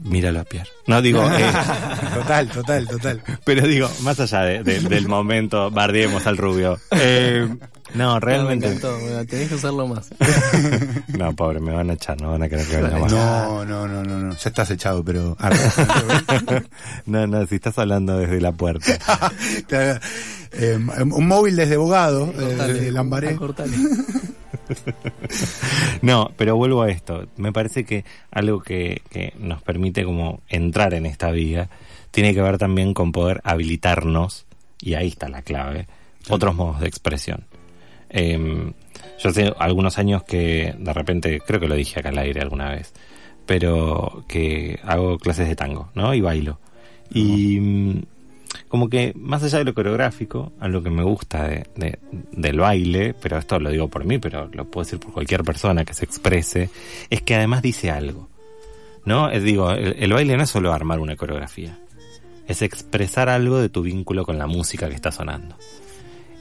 Míralo 0.03 0.41
a 0.41 0.43
Pierre. 0.43 0.69
No 0.87 1.01
digo, 1.01 1.23
eh, 1.37 1.51
Total, 2.13 2.47
total, 2.49 2.87
total. 2.87 3.21
pero 3.45 3.65
digo, 3.67 3.89
más 4.01 4.19
allá 4.19 4.41
de- 4.41 4.63
de- 4.63 4.79
del 4.81 5.07
momento, 5.07 5.71
bardiemos 5.71 6.27
al 6.27 6.37
rubio. 6.37 6.77
Eh, 6.91 7.47
No, 7.95 8.19
realmente. 8.19 8.67
me 8.67 8.73
encantó, 8.75 8.97
tenés 9.27 9.49
que 9.49 9.55
usarlo 9.55 9.87
más. 9.87 10.09
No, 11.17 11.33
pobre, 11.35 11.59
me 11.59 11.71
van 11.71 11.89
a 11.89 11.93
echar, 11.93 12.19
no 12.19 12.31
van 12.31 12.43
a 12.43 12.49
querer 12.49 12.65
que 12.67 12.77
venga 12.81 12.97
más. 12.97 13.11
No, 13.11 13.63
no, 13.65 13.87
no, 13.87 14.03
no, 14.03 14.17
no. 14.19 14.31
Ya 14.35 14.49
estás 14.49 14.69
echado, 14.71 15.03
pero. 15.03 15.37
No, 17.05 17.27
no, 17.27 17.45
si 17.47 17.55
estás 17.55 17.77
hablando 17.77 18.17
desde 18.17 18.41
la 18.41 18.51
puerta. 18.51 18.97
Eh, 20.55 20.77
un 20.77 21.27
móvil 21.27 21.55
desde 21.55 21.77
Bogado, 21.77 22.25
eh, 22.27 22.33
Cortale, 22.35 22.73
desde 22.73 22.91
Lambaré. 22.91 23.35
cortale. 23.35 23.75
No, 26.01 26.31
pero 26.37 26.55
vuelvo 26.55 26.81
a 26.81 26.89
esto. 26.89 27.27
Me 27.37 27.53
parece 27.53 27.85
que 27.85 28.03
algo 28.31 28.61
que, 28.61 29.01
que 29.09 29.33
nos 29.37 29.61
permite 29.61 30.03
como 30.03 30.41
entrar 30.49 30.93
en 30.93 31.05
esta 31.05 31.31
vida 31.31 31.69
tiene 32.11 32.33
que 32.33 32.41
ver 32.41 32.57
también 32.57 32.93
con 32.93 33.11
poder 33.11 33.41
habilitarnos, 33.43 34.45
y 34.81 34.95
ahí 34.95 35.07
está 35.07 35.29
la 35.29 35.41
clave, 35.41 35.87
otros 36.29 36.55
modos 36.55 36.79
de 36.81 36.87
expresión. 36.87 37.45
Eh, 38.09 38.71
yo 39.19 39.29
hace 39.29 39.53
algunos 39.57 39.97
años 39.97 40.23
que 40.23 40.75
de 40.77 40.93
repente, 40.93 41.39
creo 41.39 41.59
que 41.59 41.67
lo 41.67 41.75
dije 41.75 41.99
acá 41.99 42.09
al 42.09 42.17
aire 42.17 42.41
alguna 42.41 42.69
vez, 42.69 42.93
pero 43.45 44.23
que 44.27 44.79
hago 44.83 45.17
clases 45.17 45.47
de 45.47 45.55
tango, 45.55 45.89
¿no? 45.95 46.13
Y 46.13 46.21
bailo. 46.21 46.59
Y 47.11 48.05
como 48.73 48.89
que 48.89 49.13
más 49.15 49.43
allá 49.43 49.59
de 49.59 49.65
lo 49.65 49.75
coreográfico, 49.75 50.51
algo 50.59 50.81
que 50.81 50.89
me 50.89 51.03
gusta 51.03 51.47
de, 51.47 51.67
de- 51.75 51.99
del 52.31 52.57
baile, 52.59 53.13
pero 53.13 53.37
esto 53.37 53.59
lo 53.59 53.69
digo 53.69 53.87
por 53.87 54.03
mí, 54.03 54.17
pero 54.17 54.49
lo 54.51 54.65
puedo 54.65 54.83
decir 54.83 54.99
por 54.99 55.11
cualquier 55.13 55.43
persona 55.43 55.85
que 55.85 55.93
se 55.93 56.05
exprese, 56.05 56.71
es 57.07 57.21
que 57.21 57.35
además 57.35 57.61
dice 57.61 57.91
algo. 57.91 58.29
¿No? 59.05 59.29
Es, 59.29 59.43
digo, 59.43 59.69
el, 59.73 60.11
baile 60.11 60.35
no 60.37 60.41
es 60.41 60.49
solo 60.49 60.73
armar 60.73 60.99
una 60.99 61.15
coreografía, 61.15 61.77
es 62.47 62.63
expresar 62.63 63.29
algo 63.29 63.59
de 63.59 63.69
tu 63.69 63.83
vínculo 63.83 64.25
con 64.25 64.39
la 64.39 64.47
música 64.47 64.89
que 64.89 64.95
está 64.95 65.11
sonando. 65.11 65.55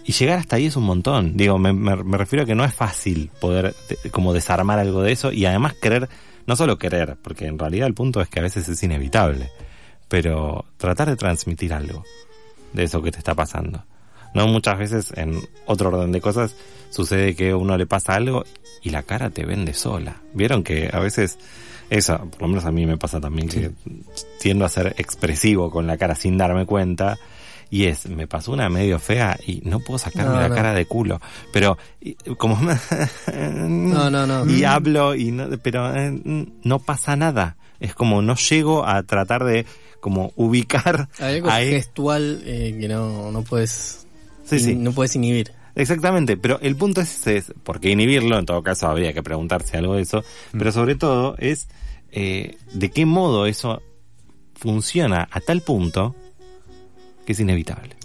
Y 0.07 0.12
llegar 0.12 0.39
hasta 0.39 0.57
ahí 0.57 0.65
es 0.65 0.77
un 0.77 0.85
montón. 0.85 1.37
Digo, 1.37 1.59
me, 1.59 1.75
me- 1.75 1.97
refiero 2.17 2.45
a 2.45 2.47
que 2.47 2.55
no 2.55 2.65
es 2.65 2.73
fácil 2.73 3.31
poder 3.43 3.75
como 4.11 4.33
desarmar 4.33 4.79
algo 4.79 5.03
de 5.03 5.12
eso 5.12 5.33
y 5.33 5.45
además 5.45 5.75
querer, 5.75 6.09
no 6.47 6.57
solo 6.57 6.79
querer, 6.79 7.19
porque 7.23 7.45
en 7.45 7.59
realidad 7.59 7.89
el 7.89 7.93
punto 7.95 8.23
es 8.23 8.29
que 8.31 8.41
a 8.41 8.43
veces 8.43 8.67
es 8.71 8.83
inevitable, 8.83 9.51
pero 10.12 10.66
tratar 10.76 11.09
de 11.09 11.16
transmitir 11.16 11.73
algo 11.73 12.04
de 12.75 12.83
eso 12.83 13.00
que 13.00 13.11
te 13.11 13.16
está 13.16 13.35
pasando. 13.35 13.83
No 14.35 14.47
muchas 14.47 14.78
veces 14.78 15.11
en 15.16 15.40
otro 15.64 15.88
orden 15.88 16.12
de 16.12 16.21
cosas 16.21 16.54
sucede 16.90 17.35
que 17.35 17.52
a 17.52 17.57
uno 17.57 17.78
le 17.78 17.87
pasa 17.87 18.16
algo 18.16 18.45
y 18.83 18.90
la 18.90 19.04
cara 19.04 19.31
te 19.31 19.47
vende 19.47 19.73
sola. 19.73 20.16
Vieron 20.35 20.64
que 20.64 20.90
a 20.92 20.99
veces 20.99 21.38
eso, 21.88 22.19
por 22.31 22.42
lo 22.42 22.49
menos 22.49 22.66
a 22.66 22.73
mí 22.73 22.85
me 22.85 22.99
pasa 22.99 23.23
también 23.23 23.49
que 23.49 23.71
tiendo 24.38 24.66
a 24.66 24.69
ser 24.69 24.95
expresivo 24.99 25.71
con 25.71 25.87
la 25.87 25.97
cara 25.97 26.14
sin 26.14 26.37
darme 26.37 26.66
cuenta 26.66 27.16
y 27.73 27.87
es, 27.87 28.07
me 28.07 28.26
pasó 28.26 28.52
una 28.52 28.69
medio 28.69 28.99
fea 28.99 29.38
y 29.47 29.62
no 29.64 29.81
puedo 29.81 29.97
sacarme 29.99 30.35
No, 30.35 30.41
la 30.43 30.49
no. 30.50 30.55
cara 30.55 30.75
de 30.75 30.85
culo. 30.85 31.23
Pero 31.55 31.79
y, 32.02 32.12
como 32.37 32.57
No, 33.35 34.11
no, 34.11 34.26
no. 34.26 34.45
y 34.52 34.64
hablo 34.64 35.14
y 35.14 35.31
no, 35.33 35.49
pero 35.62 35.97
eh, 35.97 36.12
no 36.62 36.79
pasa 36.81 37.17
nada. 37.17 37.57
Es 37.81 37.95
como 37.95 38.21
no 38.21 38.37
llego 38.37 38.87
a 38.87 39.02
tratar 39.05 39.45
de 39.45 39.64
como 40.00 40.33
ubicar 40.37 41.09
Hay 41.19 41.37
algo 41.37 41.49
ahí. 41.50 41.71
gestual 41.71 42.43
eh, 42.45 42.76
que 42.79 42.88
no, 42.88 43.31
no 43.33 43.43
puedes 43.43 44.07
Sí, 44.45 44.59
sí. 44.61 44.75
no 44.75 44.93
puedes 44.93 45.17
inhibir. 45.17 45.52
Exactamente, 45.75 46.37
pero 46.37 46.59
el 46.61 46.76
punto 46.76 47.00
es, 47.00 47.21
ese, 47.21 47.37
es 47.38 47.52
por 47.62 47.81
qué 47.81 47.88
inhibirlo, 47.88 48.38
en 48.38 48.45
todo 48.45 48.62
caso 48.62 48.87
habría 48.88 49.14
que 49.14 49.23
preguntarse 49.23 49.79
algo 49.79 49.95
de 49.95 50.02
eso, 50.02 50.23
pero 50.59 50.71
sobre 50.73 50.95
todo 50.97 51.37
es 51.38 51.69
eh, 52.11 52.57
de 52.75 52.91
qué 52.91 53.07
modo 53.07 53.47
eso 53.47 53.81
funciona 54.55 55.26
a 55.31 55.41
tal 55.41 55.62
punto 55.62 56.14
que 57.25 57.33
es 57.33 57.41
inevitable. 57.41 57.97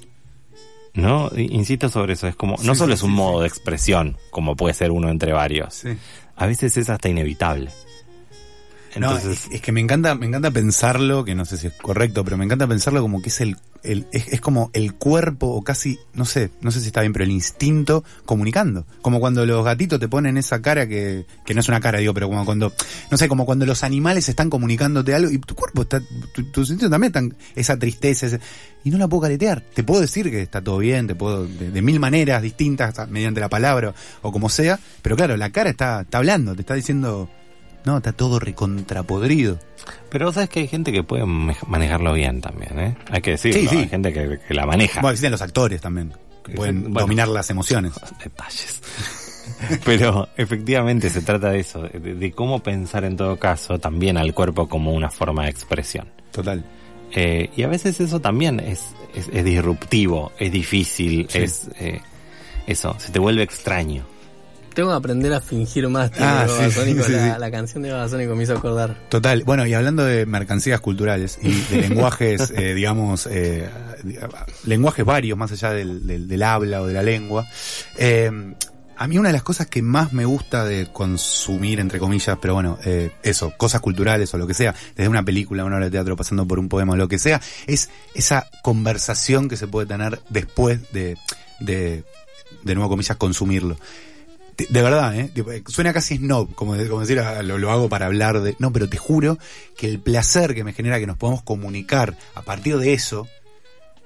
¿No? 0.93 1.29
Insisto 1.35 1.89
sobre 1.89 2.13
eso, 2.13 2.27
es 2.27 2.35
como, 2.35 2.55
no 2.63 2.73
solo 2.73 2.93
sí, 2.93 2.97
es 2.97 3.03
un 3.03 3.11
sí, 3.11 3.15
modo 3.17 3.41
de 3.41 3.47
expresión, 3.47 4.17
como 4.31 4.55
puede 4.55 4.73
ser 4.73 4.89
uno 4.89 5.09
entre 5.09 5.31
varios, 5.31 5.83
a 6.35 6.45
veces 6.47 6.75
es 6.75 6.89
hasta 6.89 7.07
inevitable. 7.07 7.69
No, 8.99 9.17
es, 9.31 9.47
es 9.51 9.61
que 9.61 9.71
me 9.71 9.81
encanta, 9.81 10.15
me 10.15 10.25
encanta 10.25 10.51
pensarlo, 10.51 11.23
que 11.25 11.35
no 11.35 11.45
sé 11.45 11.57
si 11.57 11.67
es 11.67 11.73
correcto, 11.73 12.23
pero 12.23 12.37
me 12.37 12.45
encanta 12.45 12.67
pensarlo 12.67 13.01
como 13.01 13.21
que 13.21 13.29
es 13.29 13.41
el, 13.41 13.57
el 13.83 14.07
es, 14.11 14.27
es 14.29 14.41
como 14.41 14.69
el 14.73 14.93
cuerpo 14.95 15.47
o 15.47 15.63
casi, 15.63 15.97
no 16.13 16.25
sé, 16.25 16.49
no 16.61 16.71
sé 16.71 16.81
si 16.81 16.87
está 16.87 17.01
bien, 17.01 17.13
pero 17.13 17.23
el 17.25 17.31
instinto 17.31 18.03
comunicando. 18.25 18.85
Como 19.01 19.19
cuando 19.19 19.45
los 19.45 19.63
gatitos 19.63 19.99
te 19.99 20.07
ponen 20.07 20.37
esa 20.37 20.61
cara 20.61 20.87
que, 20.87 21.25
que 21.45 21.53
no 21.53 21.59
es 21.61 21.67
una 21.69 21.79
cara, 21.79 21.99
digo, 21.99 22.13
pero 22.13 22.27
como 22.27 22.43
cuando, 22.45 22.73
no 23.11 23.17
sé, 23.17 23.27
como 23.27 23.45
cuando 23.45 23.65
los 23.65 23.83
animales 23.83 24.29
están 24.29 24.49
comunicándote 24.49 25.13
algo 25.13 25.31
y 25.31 25.37
tu 25.39 25.55
cuerpo 25.55 25.83
está, 25.83 26.01
tu, 26.33 26.43
tu 26.51 26.61
instinto 26.61 26.89
también 26.89 27.13
está, 27.15 27.35
esa 27.55 27.77
tristeza, 27.77 28.25
ese- 28.27 28.39
y 28.83 28.89
no 28.89 28.97
la 28.97 29.07
puedo 29.07 29.21
caretear. 29.23 29.61
Te 29.73 29.83
puedo 29.83 29.99
decir 30.01 30.29
que 30.31 30.41
está 30.41 30.61
todo 30.61 30.77
bien, 30.77 31.07
te 31.07 31.15
puedo, 31.15 31.45
de, 31.45 31.71
de 31.71 31.81
mil 31.81 31.99
maneras 31.99 32.41
distintas, 32.41 33.09
mediante 33.09 33.39
la 33.41 33.49
palabra 33.49 33.93
o 34.21 34.31
como 34.31 34.49
sea, 34.49 34.79
pero 35.01 35.15
claro, 35.15 35.35
la 35.37 35.49
cara 35.51 35.69
está, 35.69 36.01
está 36.01 36.19
hablando, 36.19 36.55
te 36.55 36.61
está 36.61 36.73
diciendo, 36.73 37.29
no, 37.87 37.97
está 37.97 38.11
todo 38.13 38.39
recontrapodrido. 38.39 39.57
pero 40.09 40.25
vos 40.27 40.35
sabes 40.35 40.49
que 40.49 40.59
hay 40.59 40.67
gente 40.67 40.91
que 40.91 41.01
puede 41.03 41.25
manejarlo 41.25 42.13
bien 42.13 42.41
también, 42.41 42.79
¿eh? 42.79 42.97
Hay 43.09 43.21
que 43.21 43.31
decirlo, 43.31 43.59
Sí, 43.61 43.67
sí. 43.67 43.77
hay 43.77 43.87
gente 43.89 44.13
que, 44.13 44.39
que 44.47 44.53
la 44.53 44.65
maneja. 44.65 45.01
Bueno, 45.01 45.13
existen 45.13 45.31
los 45.31 45.41
actores 45.41 45.81
también, 45.81 46.13
que 46.45 46.53
pueden 46.53 46.83
Bueno. 46.83 46.99
dominar 46.99 47.27
las 47.29 47.49
emociones. 47.49 47.93
detalles. 48.23 48.81
Pero 49.85 50.27
efectivamente 50.35 51.09
se 51.09 51.21
trata 51.21 51.49
de 51.51 51.59
eso, 51.61 51.81
de, 51.83 51.99
de 52.15 52.31
cómo 52.33 52.61
pensar 52.61 53.03
en 53.05 53.15
todo 53.15 53.37
caso 53.39 53.79
también 53.79 54.17
al 54.17 54.33
cuerpo 54.33 54.67
como 54.67 54.93
una 54.93 55.09
forma 55.09 55.45
de 55.45 55.49
expresión. 55.49 56.07
Total. 56.31 56.63
Eh, 57.13 57.49
y 57.55 57.63
a 57.63 57.67
veces 57.69 57.99
eso 58.01 58.19
también 58.19 58.59
es, 58.59 58.93
es, 59.15 59.29
es 59.31 59.45
disruptivo, 59.45 60.33
es 60.37 60.51
difícil, 60.51 61.27
Sí. 61.29 61.37
es 61.39 61.69
eh, 61.79 62.01
eso, 62.67 62.95
se 62.99 63.11
te 63.13 63.19
vuelve 63.19 63.43
extraño. 63.43 64.03
Tengo 64.77 64.91
que 64.91 64.95
aprender 64.95 65.33
a 65.33 65.41
fingir 65.41 65.89
más. 65.89 66.11
tío, 66.11 66.23
Ah, 66.23 66.45
sí, 66.47 66.53
Babasónico. 66.53 67.03
sí, 67.03 67.11
la, 67.11 67.49
canción 67.49 67.81
de 67.81 67.91
Babasónico 67.91 68.35
me 68.35 68.43
hizo 68.43 68.53
acordar. 68.55 68.95
Total. 69.09 69.43
Bueno, 69.43 69.65
y 69.65 69.73
hablando 69.73 70.05
de 70.05 70.27
mercancías 70.27 70.79
culturales 70.81 71.39
y 71.41 71.49
de 71.61 71.81
lenguajes, 71.89 72.53
eh, 72.55 72.75
digamos, 72.75 73.27
eh, 73.31 73.67
lenguajes 74.65 75.03
varios 75.03 75.35
más 75.35 75.51
allá 75.51 75.71
del, 75.71 76.05
del, 76.05 76.27
del 76.27 76.43
habla 76.43 76.83
o 76.83 76.85
de 76.85 76.93
la 76.93 77.01
lengua, 77.01 77.47
eh, 77.97 78.29
a 78.95 79.07
mí 79.07 79.17
una 79.17 79.29
de 79.29 79.33
las 79.33 79.41
cosas 79.41 79.65
que 79.65 79.81
más 79.81 80.13
me 80.13 80.25
gusta 80.25 80.63
de 80.63 80.91
consumir, 80.93 81.79
entre 81.79 81.97
comillas, 81.97 82.37
pero 82.39 82.53
bueno, 82.53 82.77
eh, 82.85 83.09
eso, 83.23 83.53
cosas 83.57 83.81
culturales 83.81 84.31
o 84.35 84.37
lo 84.37 84.45
que 84.45 84.53
sea, 84.53 84.75
desde 84.95 85.09
una 85.09 85.23
película, 85.23 85.65
una 85.65 85.77
obra 85.77 85.85
de 85.85 85.91
teatro, 85.91 86.15
pasando 86.15 86.47
por 86.47 86.59
un 86.59 86.69
poema 86.69 86.93
o 86.93 86.97
lo 86.97 87.07
que 87.07 87.17
sea, 87.17 87.41
es 87.65 87.89
esa 88.13 88.47
conversación 88.61 89.49
que 89.49 89.57
se 89.57 89.67
puede 89.67 89.87
tener 89.87 90.19
después 90.29 90.91
de, 90.93 91.17
de, 91.59 92.03
de 92.63 92.75
nuevo 92.75 92.89
comillas, 92.91 93.17
consumirlo. 93.17 93.77
De, 94.57 94.81
verdad, 94.81 95.15
¿eh? 95.15 95.29
Tipo, 95.33 95.51
Suena 95.67 95.93
casi 95.93 96.17
snob, 96.17 96.55
como, 96.55 96.75
como 96.87 97.01
decir, 97.01 97.19
ah, 97.19 97.43
lo, 97.43 97.71
hago 97.71 97.89
para 97.89 98.07
hablar 98.07 98.41
de... 98.41 98.55
No, 98.57 98.73
pero 98.73 98.89
te 98.89 98.97
juro 98.97 99.37
que 99.77 99.87
el 99.87 99.99
placer 99.99 100.55
que 100.55 100.63
me 100.63 100.73
genera 100.73 100.99
que 100.99 101.05
nos 101.05 101.17
podamos 101.17 101.43
comunicar 101.43 102.17
a 102.33 102.41
partir 102.41 102.77
de 102.77 102.93
eso 102.93 103.27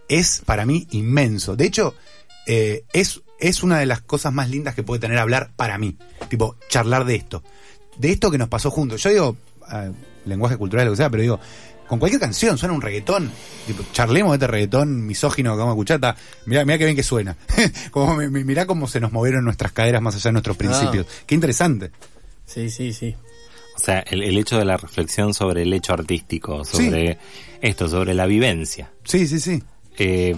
es 0.10 0.42
para 0.46 0.66
mí 0.66 0.88
inmenso. 0.92 1.56
De 1.56 1.66
hecho, 1.66 1.96
eh, 2.48 2.84
es, 2.92 3.22
es 3.40 3.64
una 3.64 3.80
de 3.80 3.86
las 3.86 4.02
cosas 4.02 4.34
más 4.34 4.50
lindas 4.50 4.76
que 4.76 4.84
puede 4.84 5.00
tener 5.00 5.20
hablar 5.20 5.52
para 5.56 5.78
mí. 5.78 5.98
Tipo, 6.28 6.58
charlar 6.68 7.06
de 7.06 7.16
esto. 7.16 7.44
De 7.98 8.12
esto 8.12 8.30
que 8.30 8.38
nos 8.38 8.50
pasó 8.50 8.72
juntos. 8.72 9.02
Yo 9.02 9.10
digo, 9.10 9.38
ah, 9.68 9.90
lenguaje 10.26 10.58
cultural, 10.58 10.86
lo 10.86 10.92
que 10.92 10.98
sea, 10.98 11.10
pero 11.10 11.24
digo, 11.24 11.40
con 11.92 12.00
cualquier 12.00 12.22
canción, 12.22 12.58
suena 12.58 12.74
un 12.74 12.82
reggaetón. 12.82 13.30
Tipo, 13.68 13.84
charlemos 13.92 14.32
de 14.32 14.36
este 14.38 14.48
reggaetón 14.48 15.06
misógino 15.06 15.52
que 15.52 15.58
vamos 15.60 15.74
a 15.74 15.76
escuchar. 15.76 15.96
está- 15.96 16.16
Mirá, 16.46 16.64
mirá 16.64 16.78
qué 16.78 16.86
bien 16.86 16.96
que 16.96 17.04
suena. 17.04 17.36
como, 17.92 18.16
mi- 18.16 18.30
mi- 18.30 18.46
mirá 18.46 18.66
cómo 18.66 18.88
se 18.88 19.02
nos 19.02 19.12
movieron 19.12 19.44
nuestras 19.44 19.74
caderas 19.74 20.02
más 20.02 20.16
allá 20.16 20.30
de 20.30 20.32
nuestros 20.32 20.56
principios. 20.56 21.06
Qué 21.26 21.36
interesante. 21.36 21.92
Sí, 22.46 22.70
sí, 22.70 22.94
sí. 22.94 23.14
O 23.76 23.80
sea, 23.80 24.00
el, 24.10 24.24
el 24.24 24.38
hecho 24.38 24.58
de 24.58 24.64
la 24.64 24.78
reflexión 24.78 25.34
sobre 25.34 25.64
el 25.64 25.74
hecho 25.74 25.92
artístico, 25.92 26.64
sobre 26.64 27.18
esto, 27.60 27.90
sobre 27.90 28.14
la 28.14 28.26
vivencia. 28.26 28.90
Sí, 29.04 29.28
sí, 29.28 29.42
sí. 29.42 29.62
Eh, 29.98 30.34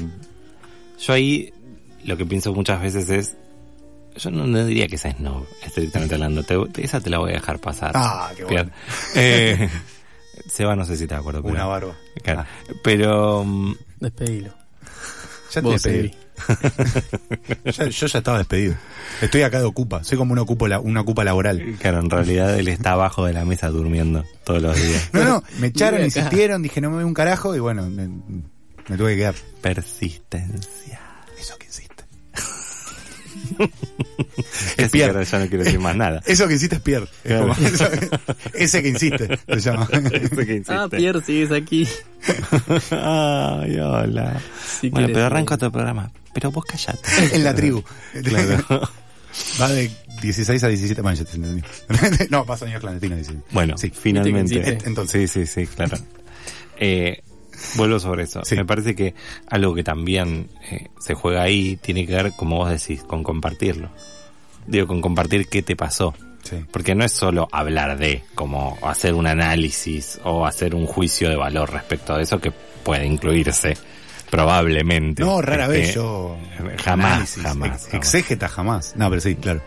yo 0.99 1.13
ahí 1.13 1.53
lo 2.03 2.17
que 2.17 2.25
pienso 2.25 2.51
muchas 2.51 2.81
veces 2.81 3.09
es, 3.11 3.35
yo 4.17 4.31
no, 4.31 4.47
no 4.47 4.65
diría 4.65 4.87
que 4.87 4.95
esa 4.95 5.09
es 5.09 5.19
no, 5.19 5.45
estrictamente 5.63 6.15
hablando, 6.15 6.41
te- 6.41 6.83
esa 6.83 6.99
te 6.99 7.11
la 7.11 7.19
voy 7.19 7.29
a 7.29 7.33
dejar 7.35 7.59
pasar. 7.59 7.91
Ah, 7.93 8.31
qué 8.35 8.43
bueno. 8.43 8.71
Eh, 9.15 9.69
Seba 10.47 10.75
no 10.75 10.85
sé 10.85 10.97
si 10.97 11.05
de 11.05 11.15
acuerdo. 11.15 11.41
pero- 11.41 11.53
Una 11.53 11.65
barba. 11.65 11.95
Claro. 12.23 12.41
Ah. 12.41 12.47
Pero 12.83 13.43
mm, 13.43 13.75
Despedilo. 13.99 14.53
Ya 15.51 15.61
te 15.61 15.69
despedí. 15.69 16.11
Yo 17.65 18.07
ya 18.07 18.17
estaba 18.17 18.39
despedido. 18.39 18.75
Estoy 19.21 19.43
acá 19.43 19.59
de 19.59 19.65
ocupa. 19.65 20.03
Soy 20.03 20.17
como 20.17 20.33
un 20.33 20.39
ocupa, 20.39 20.67
la- 20.67 20.79
una 20.79 21.01
ocupa 21.01 21.23
laboral. 21.23 21.75
claro, 21.79 21.99
en 21.99 22.09
realidad 22.09 22.57
él 22.57 22.67
está 22.67 22.93
abajo 22.93 23.25
de 23.25 23.33
la 23.33 23.45
mesa 23.45 23.69
durmiendo 23.69 24.25
todos 24.43 24.61
los 24.61 24.75
días. 24.75 25.09
No, 25.13 25.23
no, 25.23 25.43
me 25.59 25.67
echaron, 25.67 26.03
insistieron, 26.03 26.61
dije 26.63 26.81
no 26.81 26.89
me 26.89 26.95
voy 26.97 27.03
un 27.03 27.13
carajo 27.13 27.55
y 27.55 27.59
bueno, 27.59 27.83
me, 27.89 28.07
me 28.07 28.97
tuve 28.97 29.11
que 29.11 29.17
quedar. 29.17 29.35
Persistencia. 29.61 30.99
Eso 31.39 31.55
que 31.57 31.67
insiste. 31.67 31.92
Es 34.77 34.89
Pierre. 34.89 35.23
ya 35.25 35.39
no 35.39 35.47
quiero 35.47 35.63
decir 35.63 35.79
más 35.79 35.95
nada. 35.95 36.21
Eso 36.27 36.47
que 36.47 36.53
insiste 36.53 36.75
es 36.77 36.81
Pierre. 36.81 37.05
Es 37.23 37.31
Claro. 37.31 37.53
como- 37.53 37.67
eso- 37.67 37.87
ese 38.53 38.81
que 38.83 38.89
insiste, 38.89 39.39
se 39.47 39.59
llama. 39.59 39.87
Ese 40.11 40.45
que 40.45 40.53
insiste. 40.55 40.73
Ah, 40.73 40.87
Pierre, 40.89 41.21
sigues 41.21 41.51
aquí. 41.51 41.87
Ay, 42.91 43.77
hola. 43.79 44.41
Si 44.79 44.89
bueno, 44.89 45.07
quieres, 45.07 45.13
pero 45.15 45.25
arranco 45.25 45.53
eh. 45.53 45.55
otro 45.55 45.71
programa. 45.71 46.11
pero 46.33 46.51
vos 46.51 46.65
callate. 46.65 46.99
en 47.35 47.43
la 47.43 47.53
tribu. 47.53 47.83
Claro. 48.23 48.89
Va 49.61 49.69
de 49.69 49.91
16 50.21 50.63
a 50.63 50.67
17. 50.67 51.01
Bueno, 51.01 51.17
ya 51.17 51.25
te 51.25 51.35
entendí. 51.35 51.61
no, 52.29 52.45
pasa 52.45 52.65
años 52.65 52.81
clandestinos. 52.81 53.27
Bueno, 53.51 53.77
sí. 53.77 53.89
finalmente. 53.91 54.77
Entonces. 54.85 55.31
Sí, 55.31 55.45
sí, 55.45 55.61
sí, 55.65 55.67
claro. 55.67 55.97
Eh, 56.77 57.21
vuelvo 57.75 57.99
sobre 57.99 58.23
eso. 58.23 58.41
Sí. 58.43 58.55
Me 58.55 58.65
parece 58.65 58.95
que 58.95 59.13
algo 59.47 59.73
que 59.75 59.83
también 59.83 60.49
eh, 60.69 60.87
se 60.99 61.13
juega 61.13 61.41
ahí 61.43 61.77
tiene 61.77 62.05
que 62.05 62.13
ver, 62.13 62.33
como 62.35 62.57
vos 62.57 62.69
decís, 62.69 63.03
con 63.03 63.23
compartirlo. 63.23 63.89
Digo, 64.67 64.87
con 64.87 65.01
compartir 65.01 65.47
qué 65.47 65.61
te 65.61 65.75
pasó. 65.75 66.13
Sí. 66.43 66.57
Porque 66.71 66.93
no 66.95 67.05
es 67.05 67.11
solo 67.13 67.47
hablar 67.51 67.97
de, 67.97 68.23
como 68.35 68.77
hacer 68.83 69.13
un 69.13 69.27
análisis 69.27 70.19
o 70.23 70.45
hacer 70.45 70.75
un 70.75 70.85
juicio 70.85 71.29
de 71.29 71.35
valor 71.37 71.71
respecto 71.71 72.15
a 72.15 72.21
eso 72.21 72.39
que 72.39 72.51
puede 72.83 73.05
incluirse, 73.05 73.77
probablemente. 74.29 75.23
No, 75.23 75.41
rara 75.41 75.67
vez 75.67 75.81
Este, 75.89 75.95
yo. 75.95 76.35
Jamás, 76.83 77.05
análisis, 77.11 77.43
jamás, 77.43 77.69
ex- 77.69 77.85
jamás. 77.85 77.93
Exégeta 77.93 78.47
jamás. 78.49 78.93
No, 78.97 79.09
pero 79.09 79.21
sí, 79.21 79.35
claro. 79.35 79.61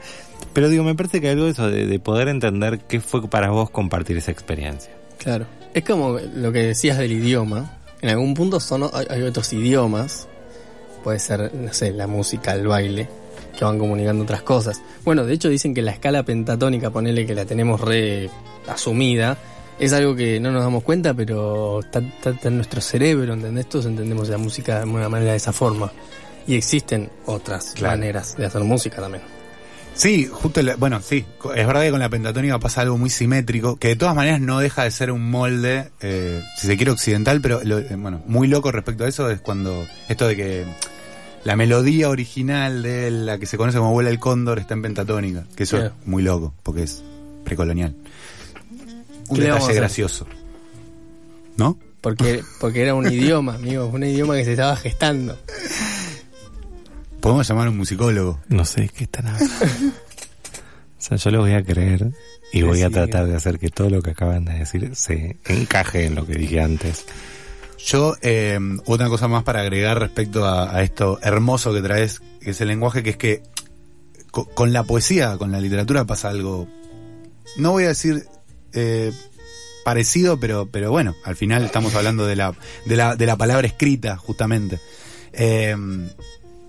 Pero 0.53 0.69
digo, 0.69 0.85
me 0.85 0.95
parece 0.95 1.21
que 1.21 1.31
algo 1.31 1.45
de 1.45 1.51
eso, 1.53 1.71
de, 1.71 1.87
de 1.87 1.99
poder 1.99 2.29
entender 2.29 2.81
qué 2.81 3.01
fue 3.01 3.27
para 3.29 3.51
vos 3.51 3.71
compartir 3.71 4.17
esa 4.19 4.31
experiencia. 4.33 4.93
Claro. 5.19 5.47
Es 5.73 5.85
como 5.85 6.19
lo 6.19 6.53
que 6.53 6.61
decías 6.61 6.99
del 6.99 7.13
idioma. 7.13 7.76
En 8.03 8.11
algún 8.11 8.35
punto 8.35 8.61
son 8.61 8.85
hay, 8.93 9.07
hay 9.09 9.23
otros 9.23 9.53
idiomas. 9.53 10.29
Puede 11.03 11.19
ser, 11.19 11.55
no 11.55 11.73
sé, 11.73 11.93
la 11.93 12.07
música, 12.07 12.53
el 12.55 12.67
baile, 12.67 13.09
que 13.57 13.65
van 13.65 13.79
comunicando 13.79 14.25
otras 14.25 14.43
cosas. 14.43 14.81
Bueno, 15.05 15.25
de 15.25 15.35
hecho 15.35 15.49
dicen 15.49 15.73
que 15.75 15.83
la 15.83 15.93
escala 15.93 16.23
pentatónica, 16.25 16.91
ponele 16.91 17.25
que 17.27 17.35
la 17.35 17.45
tenemos 17.45 17.81
re 17.81 18.29
asumida, 18.67 19.39
es 19.79 19.93
algo 19.93 20.17
que 20.17 20.41
no 20.41 20.51
nos 20.51 20.63
damos 20.65 20.83
cuenta, 20.83 21.15
pero 21.15 21.81
está, 21.81 22.01
está- 22.01 22.31
está 22.31 22.49
en 22.49 22.57
nuestro 22.57 22.81
cerebro, 22.81 23.35
¿entendés? 23.35 23.69
Todos 23.69 23.87
entendemos 23.87 24.29
la 24.29 24.39
música 24.39 24.77
de 24.77 24.83
alguna 24.83 25.09
manera 25.09 25.31
de 25.33 25.37
esa 25.37 25.53
forma. 25.53 25.93
Y 26.47 26.55
existen 26.57 27.11
otras 27.27 27.73
Claro. 27.75 27.97
maneras 27.99 28.37
de 28.37 28.47
hacer 28.47 28.63
música 28.63 29.01
también. 29.01 29.23
Sí, 29.97 30.29
justo, 30.31 30.61
la- 30.63 30.77
bueno, 30.77 31.01
sí, 31.03 31.25
es 31.55 31.67
verdad 31.67 31.83
que 31.83 31.91
con 31.91 32.01
la 32.01 32.11
pentatónica 32.11 32.59
pasa 32.59 32.83
algo 32.83 32.99
muy 32.99 33.09
simétrico, 33.09 33.77
que 33.77 33.89
de 33.89 33.97
todas 33.97 34.15
maneras 34.15 34.41
no 34.43 34.59
deja 34.61 34.85
de 34.85 34.91
ser 34.91 35.11
un 35.11 35.31
molde, 35.31 35.91
eh, 36.03 36.43
si 36.61 36.67
se 36.67 36.77
quiere 36.77 36.93
occidental, 36.93 37.41
pero 37.41 37.61
lo- 37.65 37.79
eh, 37.79 37.97
bueno, 37.97 38.23
muy 38.27 38.47
loco 38.47 38.71
respecto 38.71 39.05
a 39.05 39.09
eso 39.09 39.31
es 39.31 39.41
cuando 39.41 39.87
esto 40.09 40.27
de 40.29 40.37
que 40.37 40.65
la 41.45 41.57
melodía 41.57 42.11
original 42.11 42.83
de 42.83 43.11
la 43.11 43.39
que 43.39 43.47
se 43.47 43.57
conoce 43.57 43.79
como 43.79 43.93
Vuela 43.93 44.11
el 44.11 44.19
Cóndor 44.19 44.59
está 44.59 44.75
en 44.75 44.83
pentatónica, 44.83 45.45
que 45.57 45.63
eso 45.63 45.79
Claro. 45.79 45.95
es 46.01 46.07
muy 46.07 46.23
loco, 46.23 46.53
porque 46.63 46.83
es 46.83 47.03
precolonial. 47.45 47.95
Un 49.29 49.37
¿Qué 49.37 49.43
le 49.45 49.49
vamos 49.49 49.65
a 49.65 49.69
detalle 49.69 49.81
gracioso. 49.81 50.27
¿No? 51.57 51.79
Porque, 52.03 52.43
porque 52.61 52.83
era 52.83 52.95
un 52.95 53.07
idioma, 53.11 53.55
amigo, 53.55 53.87
un 53.87 54.05
idioma 54.05 54.37
que 54.37 54.45
se 54.45 54.53
estaba 54.53 54.77
gestando. 54.77 55.39
Podemos 57.27 57.49
llamar 57.49 57.67
a 57.67 57.71
un 57.71 57.77
musicólogo. 57.79 58.41
No 58.49 58.65
sé 58.65 58.89
qué 58.89 59.03
están 59.05 59.27
hablando. 59.27 59.55
o 59.65 61.01
sea, 61.01 61.17
yo 61.17 61.31
lo 61.33 61.41
voy 61.41 61.55
a 61.55 61.65
creer 61.65 62.13
y 62.53 62.63
voy 62.63 62.83
a 62.83 62.91
tratar 62.91 63.27
de 63.27 63.35
hacer 63.35 63.59
que 63.59 63.69
todo 63.69 63.91
lo 63.91 64.01
que 64.01 64.11
acaban 64.11 64.45
de 64.45 64.55
decir 64.61 64.95
se 64.95 65.37
encaje 65.47 66.05
en 66.07 66.15
lo 66.15 66.25
que 66.25 66.37
dije 66.37 66.61
antes. 66.61 67.05
Yo, 67.85 68.15
eh, 68.23 68.59
otra 68.87 69.09
cosa 69.09 69.27
más 69.27 69.43
para 69.43 69.61
agregar 69.63 69.99
respecto 69.99 70.45
a, 70.45 70.73
a 70.77 70.83
esto 70.85 71.19
hermoso 71.21 71.75
que 71.75 71.83
traes, 71.83 72.21
que 72.41 72.51
es 72.51 72.61
el 72.61 72.69
lenguaje, 72.69 73.03
que 73.03 73.11
es 73.11 73.17
que 73.17 73.43
co- 74.31 74.47
con, 74.49 74.73
la 74.73 74.85
poesía, 74.85 75.37
con 75.37 75.51
la 75.51 75.61
literatura 75.61 76.05
pasa 76.05 76.29
algo, 76.29 76.69
no 77.57 77.73
voy 77.73 77.85
a 77.85 77.89
decir 77.89 78.25
eh, 78.73 79.13
parecido, 79.85 80.39
pero, 80.39 80.67
pero 80.71 80.93
bueno, 80.93 81.17
al 81.25 81.35
final 81.35 81.65
estamos 81.65 81.93
hablando 81.97 82.25
de 82.25 82.37
la, 82.37 82.55
de 82.87 82.95
la, 82.97 83.17
de 83.17 83.27
la 83.27 83.37
palabra 83.37 83.67
escrita, 83.67 84.17
justamente. 84.17 84.79
Eh, 85.33 85.77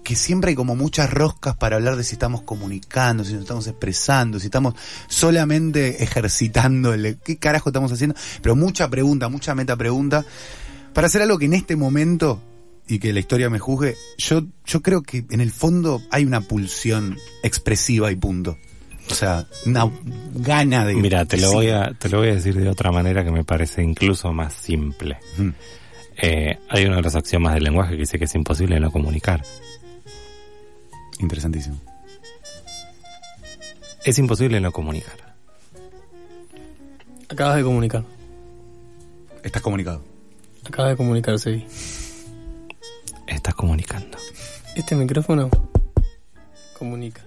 que 0.08 0.16
siempre 0.16 0.52
hay 0.52 0.56
como 0.56 0.74
muchas 0.74 1.12
roscas 1.12 1.58
para 1.58 1.76
hablar 1.76 1.98
de 1.98 2.04
si 2.06 2.14
estamos 2.14 2.44
comunicando, 2.44 3.26
si 3.26 3.34
nos 3.34 3.42
estamos 3.42 3.68
expresando, 3.68 4.40
si 4.40 4.46
estamos 4.46 4.74
solamente 5.10 6.02
ejercitando 6.02 6.94
el 6.94 7.18
qué 7.18 7.36
carajo 7.36 7.72
estamos 7.72 7.92
haciendo, 7.92 8.16
pero 8.42 8.56
mucha 8.56 8.90
pregunta, 8.90 9.28
mucha 9.28 9.54
meta 9.54 9.76
pregunta 9.76 10.24
para 10.94 11.08
hacer 11.08 11.24
algo 11.24 11.38
que 11.38 11.44
en 11.44 11.56
este 11.56 11.76
momento 11.76 12.42
y 12.88 13.00
que 13.00 13.12
la 13.12 13.20
historia 13.20 13.50
me 13.50 13.60
juzgue, 13.60 13.96
yo 14.18 14.46
yo 14.66 14.82
creo 14.82 15.02
que 15.02 15.26
en 15.30 15.42
el 15.42 15.52
fondo 15.52 16.02
hay 16.10 16.24
una 16.24 16.40
pulsión 16.40 17.18
expresiva 17.44 18.10
y 18.10 18.16
punto. 18.16 18.58
O 19.12 19.14
sea, 19.14 19.46
una 19.66 19.92
gana 20.36 20.86
de 20.86 20.96
Mira, 20.96 21.26
te 21.26 21.36
lo 21.36 21.50
sí. 21.50 21.54
voy 21.54 21.70
a 21.72 21.94
te 22.00 22.08
lo 22.08 22.20
voy 22.20 22.30
a 22.30 22.36
decir 22.36 22.56
de 22.56 22.70
otra 22.70 22.94
manera 22.94 23.26
que 23.26 23.32
me 23.32 23.44
parece 23.44 23.84
incluso 23.84 24.32
más 24.32 24.54
simple. 24.54 25.18
Mm. 25.38 25.50
Eh, 26.20 26.58
hay 26.70 26.86
uno 26.86 26.96
de 26.96 27.02
los 27.02 27.16
axiomas 27.16 27.56
del 27.56 27.66
lenguaje 27.66 27.92
que 27.92 28.00
dice 28.00 28.18
que 28.18 28.24
es 28.24 28.36
imposible 28.36 28.80
no 28.80 28.90
comunicar. 28.90 29.44
Interesantísimo. 31.20 31.80
Es 34.04 34.18
imposible 34.20 34.60
no 34.62 34.72
comunicar. 34.72 35.36
Acabas 37.30 37.58
de 37.58 37.64
comunicar. 37.64 38.04
Estás 39.44 39.62
comunicado. 39.62 40.02
Acabas 40.66 40.92
de 40.92 40.98
comunicar, 40.98 41.38
Sebi. 41.40 41.66
Estás 43.28 43.56
comunicando. 43.56 44.18
Este 44.76 44.96
micrófono 44.96 45.50
comunica. 46.78 47.22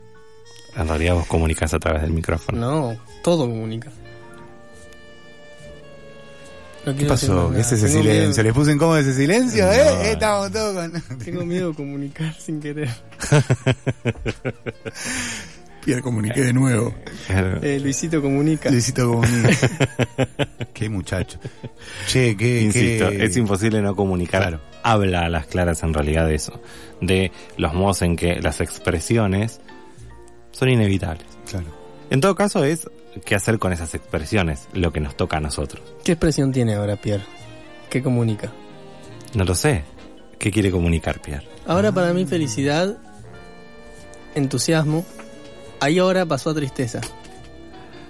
En 0.77 0.89
realidad 0.89 1.15
vos 1.15 1.27
comunicas 1.27 1.75
a 1.75 1.79
través 1.79 2.03
del 2.03 2.13
micrófono. 2.13 2.59
No, 2.59 2.97
todo 3.23 3.49
comunica. 3.49 3.91
No 6.87 6.97
¿Qué 6.97 7.05
pasó? 7.05 7.51
¿Qué 7.53 7.61
es 7.61 7.73
ese 7.73 7.87
Tengo 7.89 8.01
silencio? 8.03 8.29
miedo- 8.31 8.43
¿Les 8.43 8.53
puse 8.55 8.73
incómodo 8.73 8.97
ese 8.99 9.15
silencio? 9.15 9.67
No. 9.67 9.73
¿Eh? 9.73 10.13
Estamos 10.13 10.51
todos 10.53 10.75
con... 10.91 11.19
Tengo 11.25 11.45
miedo 11.45 11.69
de 11.71 11.75
comunicar 11.75 12.35
sin 12.35 12.59
querer. 12.61 12.89
Pierre, 15.85 16.03
comuniqué 16.03 16.43
de 16.43 16.53
nuevo. 16.53 16.95
Eh, 17.63 17.79
Luisito 17.81 18.21
comunica. 18.21 18.71
Luisito 18.71 19.09
comunica. 19.09 19.69
qué 20.75 20.89
muchacho. 20.89 21.39
Che, 22.09 22.37
qué... 22.37 22.63
Insisto, 22.63 23.09
qué- 23.11 23.25
es 23.25 23.37
imposible 23.37 23.81
no 23.83 23.95
comunicar. 23.95 24.43
Claro. 24.43 24.61
Habla 24.83 25.27
a 25.27 25.29
las 25.29 25.47
claras 25.47 25.83
en 25.83 25.95
realidad 25.95 26.27
de 26.27 26.35
eso. 26.35 26.61
De 27.01 27.31
los 27.57 27.73
modos 27.75 28.03
en 28.03 28.17
que 28.17 28.41
las 28.41 28.61
expresiones 28.61 29.61
son 30.53 30.71
inevitables. 30.71 31.27
Claro. 31.49 31.67
En 32.11 32.21
todo 32.21 32.35
caso 32.35 32.65
es 32.65 32.89
qué 33.25 33.35
hacer 33.35 33.59
con 33.59 33.73
esas 33.73 33.95
expresiones, 33.95 34.69
lo 34.73 34.93
que 34.93 35.01
nos 35.01 35.17
toca 35.17 35.37
a 35.39 35.41
nosotros. 35.41 35.83
¿Qué 36.05 36.13
expresión 36.13 36.53
tiene 36.53 36.75
ahora 36.75 36.97
Pierre? 36.97 37.25
¿Qué 37.89 38.03
comunica? 38.03 38.53
No 39.35 39.45
lo 39.45 39.55
sé. 39.55 39.85
¿Qué 40.39 40.51
quiere 40.51 40.71
comunicar, 40.71 41.21
Pierre? 41.21 41.47
Ahora 41.67 41.93
para 41.93 42.13
mí 42.15 42.25
felicidad, 42.25 42.97
entusiasmo. 44.35 45.05
Ahí 45.81 45.99
ahora 45.99 46.27
pasó 46.27 46.51
a 46.51 46.55
tristeza. 46.55 47.01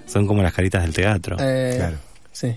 Son 0.05 0.27
como 0.27 0.41
las 0.43 0.53
caritas 0.53 0.83
del 0.83 0.93
teatro. 0.93 1.37
Eh, 1.39 1.73
Claro. 1.77 1.97
Sí. 2.31 2.47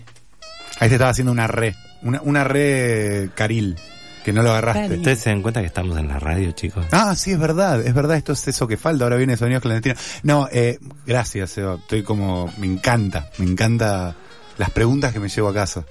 Ahí 0.80 0.88
te 0.88 0.94
estaba 0.94 1.10
haciendo 1.10 1.32
una 1.32 1.46
re. 1.46 1.74
Una, 2.02 2.20
una 2.22 2.44
re 2.44 3.30
caril. 3.34 3.76
Que 4.24 4.32
no 4.32 4.42
lo 4.42 4.50
agarraste. 4.50 4.96
¿Ustedes 4.96 5.18
se 5.20 5.30
dan 5.30 5.42
cuenta 5.42 5.60
que 5.60 5.66
estamos 5.66 5.98
en 5.98 6.08
la 6.08 6.18
radio, 6.18 6.50
chicos? 6.52 6.86
Ah, 6.92 7.14
sí, 7.14 7.32
es 7.32 7.38
verdad, 7.38 7.80
es 7.86 7.92
verdad, 7.94 8.16
esto 8.16 8.32
es 8.32 8.48
eso 8.48 8.66
que 8.66 8.76
falta, 8.78 9.04
ahora 9.04 9.16
viene 9.16 9.36
Sonidos 9.36 9.62
Clandestinos. 9.62 9.98
No, 10.22 10.48
eh, 10.50 10.78
gracias, 11.06 11.50
Seba, 11.50 11.74
estoy 11.74 12.02
como, 12.02 12.50
me 12.58 12.66
encanta, 12.66 13.30
me 13.38 13.44
encanta 13.46 14.16
las 14.56 14.70
preguntas 14.70 15.12
que 15.12 15.20
me 15.20 15.28
llevo 15.28 15.48
a 15.48 15.54
casa. 15.54 15.84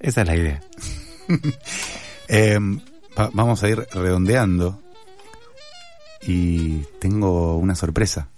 Esa 0.00 0.22
es 0.22 0.26
la 0.26 0.36
idea. 0.36 0.60
Eh, 2.28 2.58
va- 3.18 3.30
vamos 3.34 3.62
a 3.62 3.68
ir 3.68 3.86
redondeando 3.92 4.80
y 6.22 6.78
tengo 6.98 7.56
una 7.58 7.74
sorpresa 7.74 8.28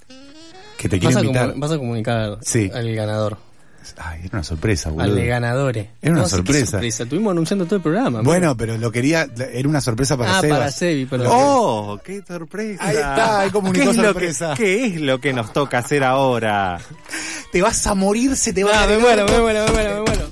que 0.76 0.88
te 0.88 0.98
quiero 0.98 1.14
Vas 1.14 1.22
a, 1.22 1.26
invitar. 1.26 1.54
vas 1.56 1.70
a 1.72 1.78
comunicar 1.78 2.38
Sí. 2.42 2.70
al 2.74 2.92
ganador. 2.94 3.38
Ay, 3.98 4.20
era 4.24 4.30
una 4.32 4.42
sorpresa, 4.44 4.88
Al 4.88 4.94
boludo. 4.94 5.14
de 5.16 5.26
ganadores. 5.26 5.88
Era 6.02 6.12
una 6.12 6.22
No, 6.22 6.28
sorpresa. 6.28 6.66
sorpresa. 6.72 7.02
Estuvimos 7.04 7.30
anunciando 7.32 7.64
todo 7.66 7.76
el 7.76 7.82
programa. 7.82 8.22
Bueno, 8.22 8.56
pero 8.56 8.76
lo 8.78 8.90
quería, 8.90 9.26
era 9.52 9.68
una 9.68 9.80
sorpresa 9.80 10.16
para 10.16 10.38
ah, 10.38 10.40
Sebas. 10.40 10.58
para 10.58 10.70
Sebi, 10.70 11.06
perdón. 11.06 11.28
¡Oh! 11.30 12.00
¡Qué 12.04 12.22
sorpresa! 12.26 12.84
Ahí 12.86 12.96
está, 12.96 13.40
ahí 13.40 13.50
comunicó 13.50 13.84
¿Qué 13.84 13.90
es, 13.90 13.96
lo 13.96 14.04
sorpresa. 14.04 14.54
que, 14.56 14.64
¿Qué 14.64 14.86
es 14.86 15.00
lo 15.00 15.20
que 15.20 15.32
nos 15.32 15.52
toca 15.52 15.78
hacer 15.78 16.02
ahora? 16.04 16.78
Te 17.52 17.62
vas 17.62 17.86
a 17.86 17.94
morir, 17.94 18.36
se 18.36 18.52
te 18.52 18.64
va 18.64 18.70
Ah, 18.74 18.84
a 18.84 18.86
me 18.86 18.98
muero, 18.98 19.26
me 19.26 19.38
muero, 19.40 19.64
me 19.66 19.72
muero, 19.72 19.94
me 19.96 20.00
muero. 20.10 20.30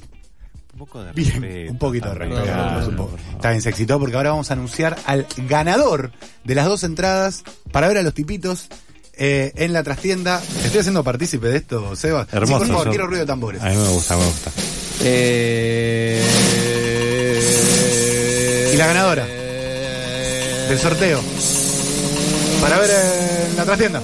Un 0.73 0.79
poco 0.79 1.05
de 1.05 1.13
Bien, 1.13 1.31
respeto, 1.43 1.73
un 1.73 1.79
poquito 1.79 2.09
de 2.11 2.19
también. 2.19 2.41
respeto. 2.41 2.55
Claro, 2.59 2.89
un 2.89 2.97
poco. 2.97 3.17
Está 3.35 3.51
bien, 3.51 3.63
se 3.63 3.69
excitó 3.69 4.01
porque 4.01 4.17
ahora 4.17 4.31
vamos 4.31 4.51
a 4.51 4.55
anunciar 4.55 4.97
al 5.07 5.27
ganador 5.49 6.11
de 6.45 6.55
las 6.55 6.67
dos 6.67 6.83
entradas 6.83 7.45
para 7.71 7.87
ver 7.89 7.99
a 7.99 8.03
los 8.03 8.15
tipitos 8.15 8.69
eh, 9.15 9.53
en 9.57 9.73
la 9.73 9.83
trastienda. 9.83 10.41
Te 10.41 10.67
Estoy 10.67 10.81
haciendo 10.81 11.03
partícipe 11.05 11.49
de 11.49 11.57
esto, 11.59 11.95
Seba. 11.97 12.25
Sí, 12.25 12.37
Hermoso. 12.37 12.59
por 12.59 12.67
favor, 12.69 12.85
yo- 12.87 12.91
quiero 12.91 13.07
ruido 13.07 13.21
de 13.21 13.27
tambores. 13.27 13.63
A 13.63 13.67
mí 13.71 13.77
me 13.77 13.89
gusta, 13.89 14.17
me 14.17 14.25
gusta. 14.25 14.51
Eh... 15.05 16.21
Y 18.73 18.77
la 18.77 18.87
ganadora 18.87 19.27
Eh... 19.29 20.67
del 20.69 20.79
sorteo 20.79 21.21
para 22.61 22.79
ver 22.79 22.91
eh, 22.91 23.47
en 23.51 23.57
la 23.57 23.65
trastienda 23.65 24.01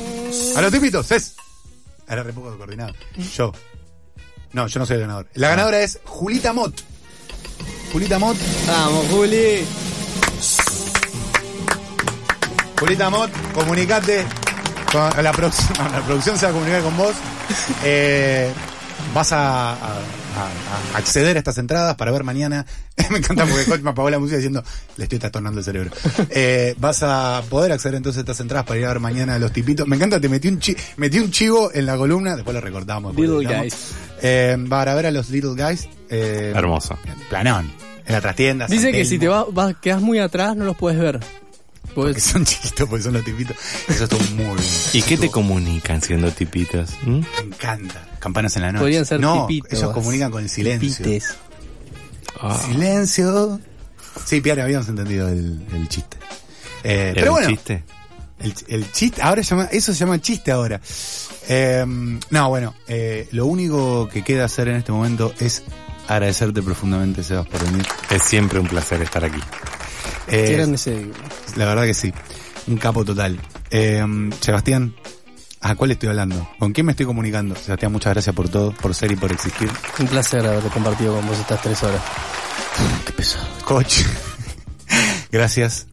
a 0.56 0.60
los 0.62 0.72
tipitos 0.72 1.10
es. 1.12 1.34
Era 2.08 2.22
re 2.22 2.32
poco 2.32 2.56
coordinado. 2.56 2.92
Yo. 3.36 3.52
No, 4.52 4.66
yo 4.66 4.80
no 4.80 4.86
soy 4.86 4.96
el 4.96 5.02
ganador. 5.02 5.28
La 5.34 5.48
ganadora 5.50 5.80
es 5.82 5.98
Julita 6.04 6.52
Mott. 6.52 6.74
Julita 7.92 8.18
Mott 8.18 8.36
Vamos, 8.66 9.06
Juli. 9.10 9.64
Julita 12.80 13.10
Mott, 13.10 13.30
comunicate. 13.54 14.24
Con 14.92 15.22
la, 15.22 15.32
producción, 15.32 15.78
la 15.92 16.00
producción 16.02 16.38
se 16.38 16.46
va 16.46 16.50
a 16.50 16.54
comunicar 16.54 16.82
con 16.82 16.96
vos. 16.96 17.14
Eh, 17.84 18.50
vas 19.14 19.32
a, 19.32 19.76
acceder 20.94 21.36
a 21.36 21.38
estas 21.38 21.58
entradas 21.58 21.96
para 21.96 22.10
ver 22.10 22.24
mañana. 22.24 22.64
Me 23.10 23.18
encanta 23.18 23.46
porque 23.46 23.64
Coach 23.64 23.80
me 23.80 23.90
apagó 23.90 24.10
la 24.10 24.18
música 24.18 24.36
diciendo, 24.36 24.62
le 24.96 25.04
estoy 25.04 25.18
trastornando 25.18 25.60
el 25.60 25.64
cerebro. 25.64 25.90
Eh, 26.30 26.74
vas 26.78 27.02
a 27.02 27.42
poder 27.48 27.72
acceder 27.72 27.96
entonces 27.96 28.18
a 28.18 28.20
estas 28.20 28.40
entradas 28.40 28.66
para 28.66 28.78
ir 28.78 28.86
a 28.86 28.88
ver 28.88 29.00
mañana 29.00 29.36
a 29.36 29.38
los 29.38 29.52
tipitos. 29.52 29.86
Me 29.86 29.96
encanta, 29.96 30.20
te 30.20 30.28
metí 30.28 30.48
un, 30.48 30.60
metí 30.96 31.18
un 31.18 31.30
chivo 31.30 31.70
en 31.72 31.86
la 31.86 31.96
columna, 31.96 32.34
después 32.34 32.54
lo 32.54 32.60
recortamos. 32.60 33.14
Little 33.16 33.46
Guys. 33.46 33.92
Eh, 34.20 34.56
para 34.68 34.94
ver 34.94 35.06
a 35.06 35.10
los 35.10 35.30
Little 35.30 35.54
Guys. 35.54 35.88
Eh, 36.10 36.52
Hermoso. 36.54 36.98
Planón. 37.30 37.72
En 38.04 38.14
la 38.14 38.20
trastienda. 38.20 38.66
Dice 38.66 38.90
que 38.90 39.04
si 39.04 39.18
te 39.18 39.28
vas, 39.28 39.46
quedas 39.80 40.00
muy 40.00 40.18
atrás 40.18 40.56
no 40.56 40.64
los 40.64 40.76
puedes 40.76 40.98
ver. 40.98 41.20
Porque 41.98 42.20
son 42.20 42.44
chiquitos, 42.44 42.88
porque 42.88 43.02
son 43.02 43.14
los 43.14 43.24
tipitos. 43.24 43.56
Eso 43.88 44.04
está 44.04 44.16
muy 44.34 44.44
bien. 44.44 44.56
¿Y 44.92 45.02
qué 45.02 45.18
te 45.18 45.28
comunican 45.28 46.00
siendo 46.00 46.30
tipitos? 46.30 46.90
¿Mm? 47.02 47.18
Me 47.18 47.40
encanta. 47.42 48.06
Campanas 48.20 48.54
en 48.54 48.62
la 48.62 48.70
noche. 48.70 48.82
Podrían 48.82 49.04
ser 49.04 49.18
no, 49.18 49.48
ellos 49.50 49.92
comunican 49.92 50.30
con 50.30 50.44
el 50.44 50.48
silencio. 50.48 51.04
Ah. 52.40 52.56
Silencio. 52.64 53.60
Sí, 54.24 54.40
Pierre, 54.40 54.62
habíamos 54.62 54.88
entendido 54.88 55.28
el, 55.28 55.60
el 55.74 55.88
chiste. 55.88 56.16
Eh, 56.84 57.14
pero 57.16 57.32
bueno, 57.32 57.48
chiste? 57.48 57.82
El, 58.38 58.54
el, 58.68 58.92
chiste, 58.92 59.20
ahora 59.20 59.42
llama, 59.42 59.68
eso 59.72 59.92
se 59.92 59.98
llama 59.98 60.20
chiste 60.20 60.52
ahora. 60.52 60.80
Eh, 61.48 61.84
no, 62.30 62.48
bueno, 62.48 62.76
eh, 62.86 63.26
lo 63.32 63.46
único 63.46 64.08
que 64.08 64.22
queda 64.22 64.44
hacer 64.44 64.68
en 64.68 64.76
este 64.76 64.92
momento 64.92 65.34
es 65.40 65.64
agradecerte 66.06 66.62
profundamente, 66.62 67.24
Sebas, 67.24 67.48
por 67.48 67.64
venir. 67.64 67.84
Es 68.08 68.22
siempre 68.22 68.60
un 68.60 68.68
placer 68.68 69.02
estar 69.02 69.24
aquí. 69.24 69.40
Eh, 70.30 71.10
la 71.56 71.64
verdad 71.64 71.84
que 71.84 71.94
sí. 71.94 72.12
Un 72.66 72.76
capo 72.76 73.04
total. 73.04 73.38
Eh, 73.70 74.04
Sebastián, 74.40 74.94
¿a 75.60 75.74
cuál 75.74 75.92
estoy 75.92 76.10
hablando? 76.10 76.48
¿Con 76.58 76.72
quién 76.72 76.86
me 76.86 76.92
estoy 76.92 77.06
comunicando? 77.06 77.54
Sebastián, 77.56 77.92
muchas 77.92 78.12
gracias 78.12 78.34
por 78.34 78.48
todo, 78.48 78.72
por 78.72 78.94
ser 78.94 79.12
y 79.12 79.16
por 79.16 79.32
existir. 79.32 79.70
Un 79.98 80.06
placer 80.06 80.46
haberte 80.46 80.68
compartido 80.68 81.14
con 81.14 81.26
vos 81.26 81.38
estas 81.38 81.62
tres 81.62 81.82
horas. 81.82 82.02
Qué 83.06 83.12
pesado. 83.12 83.46
Coach, 83.64 84.02
gracias. 85.32 85.86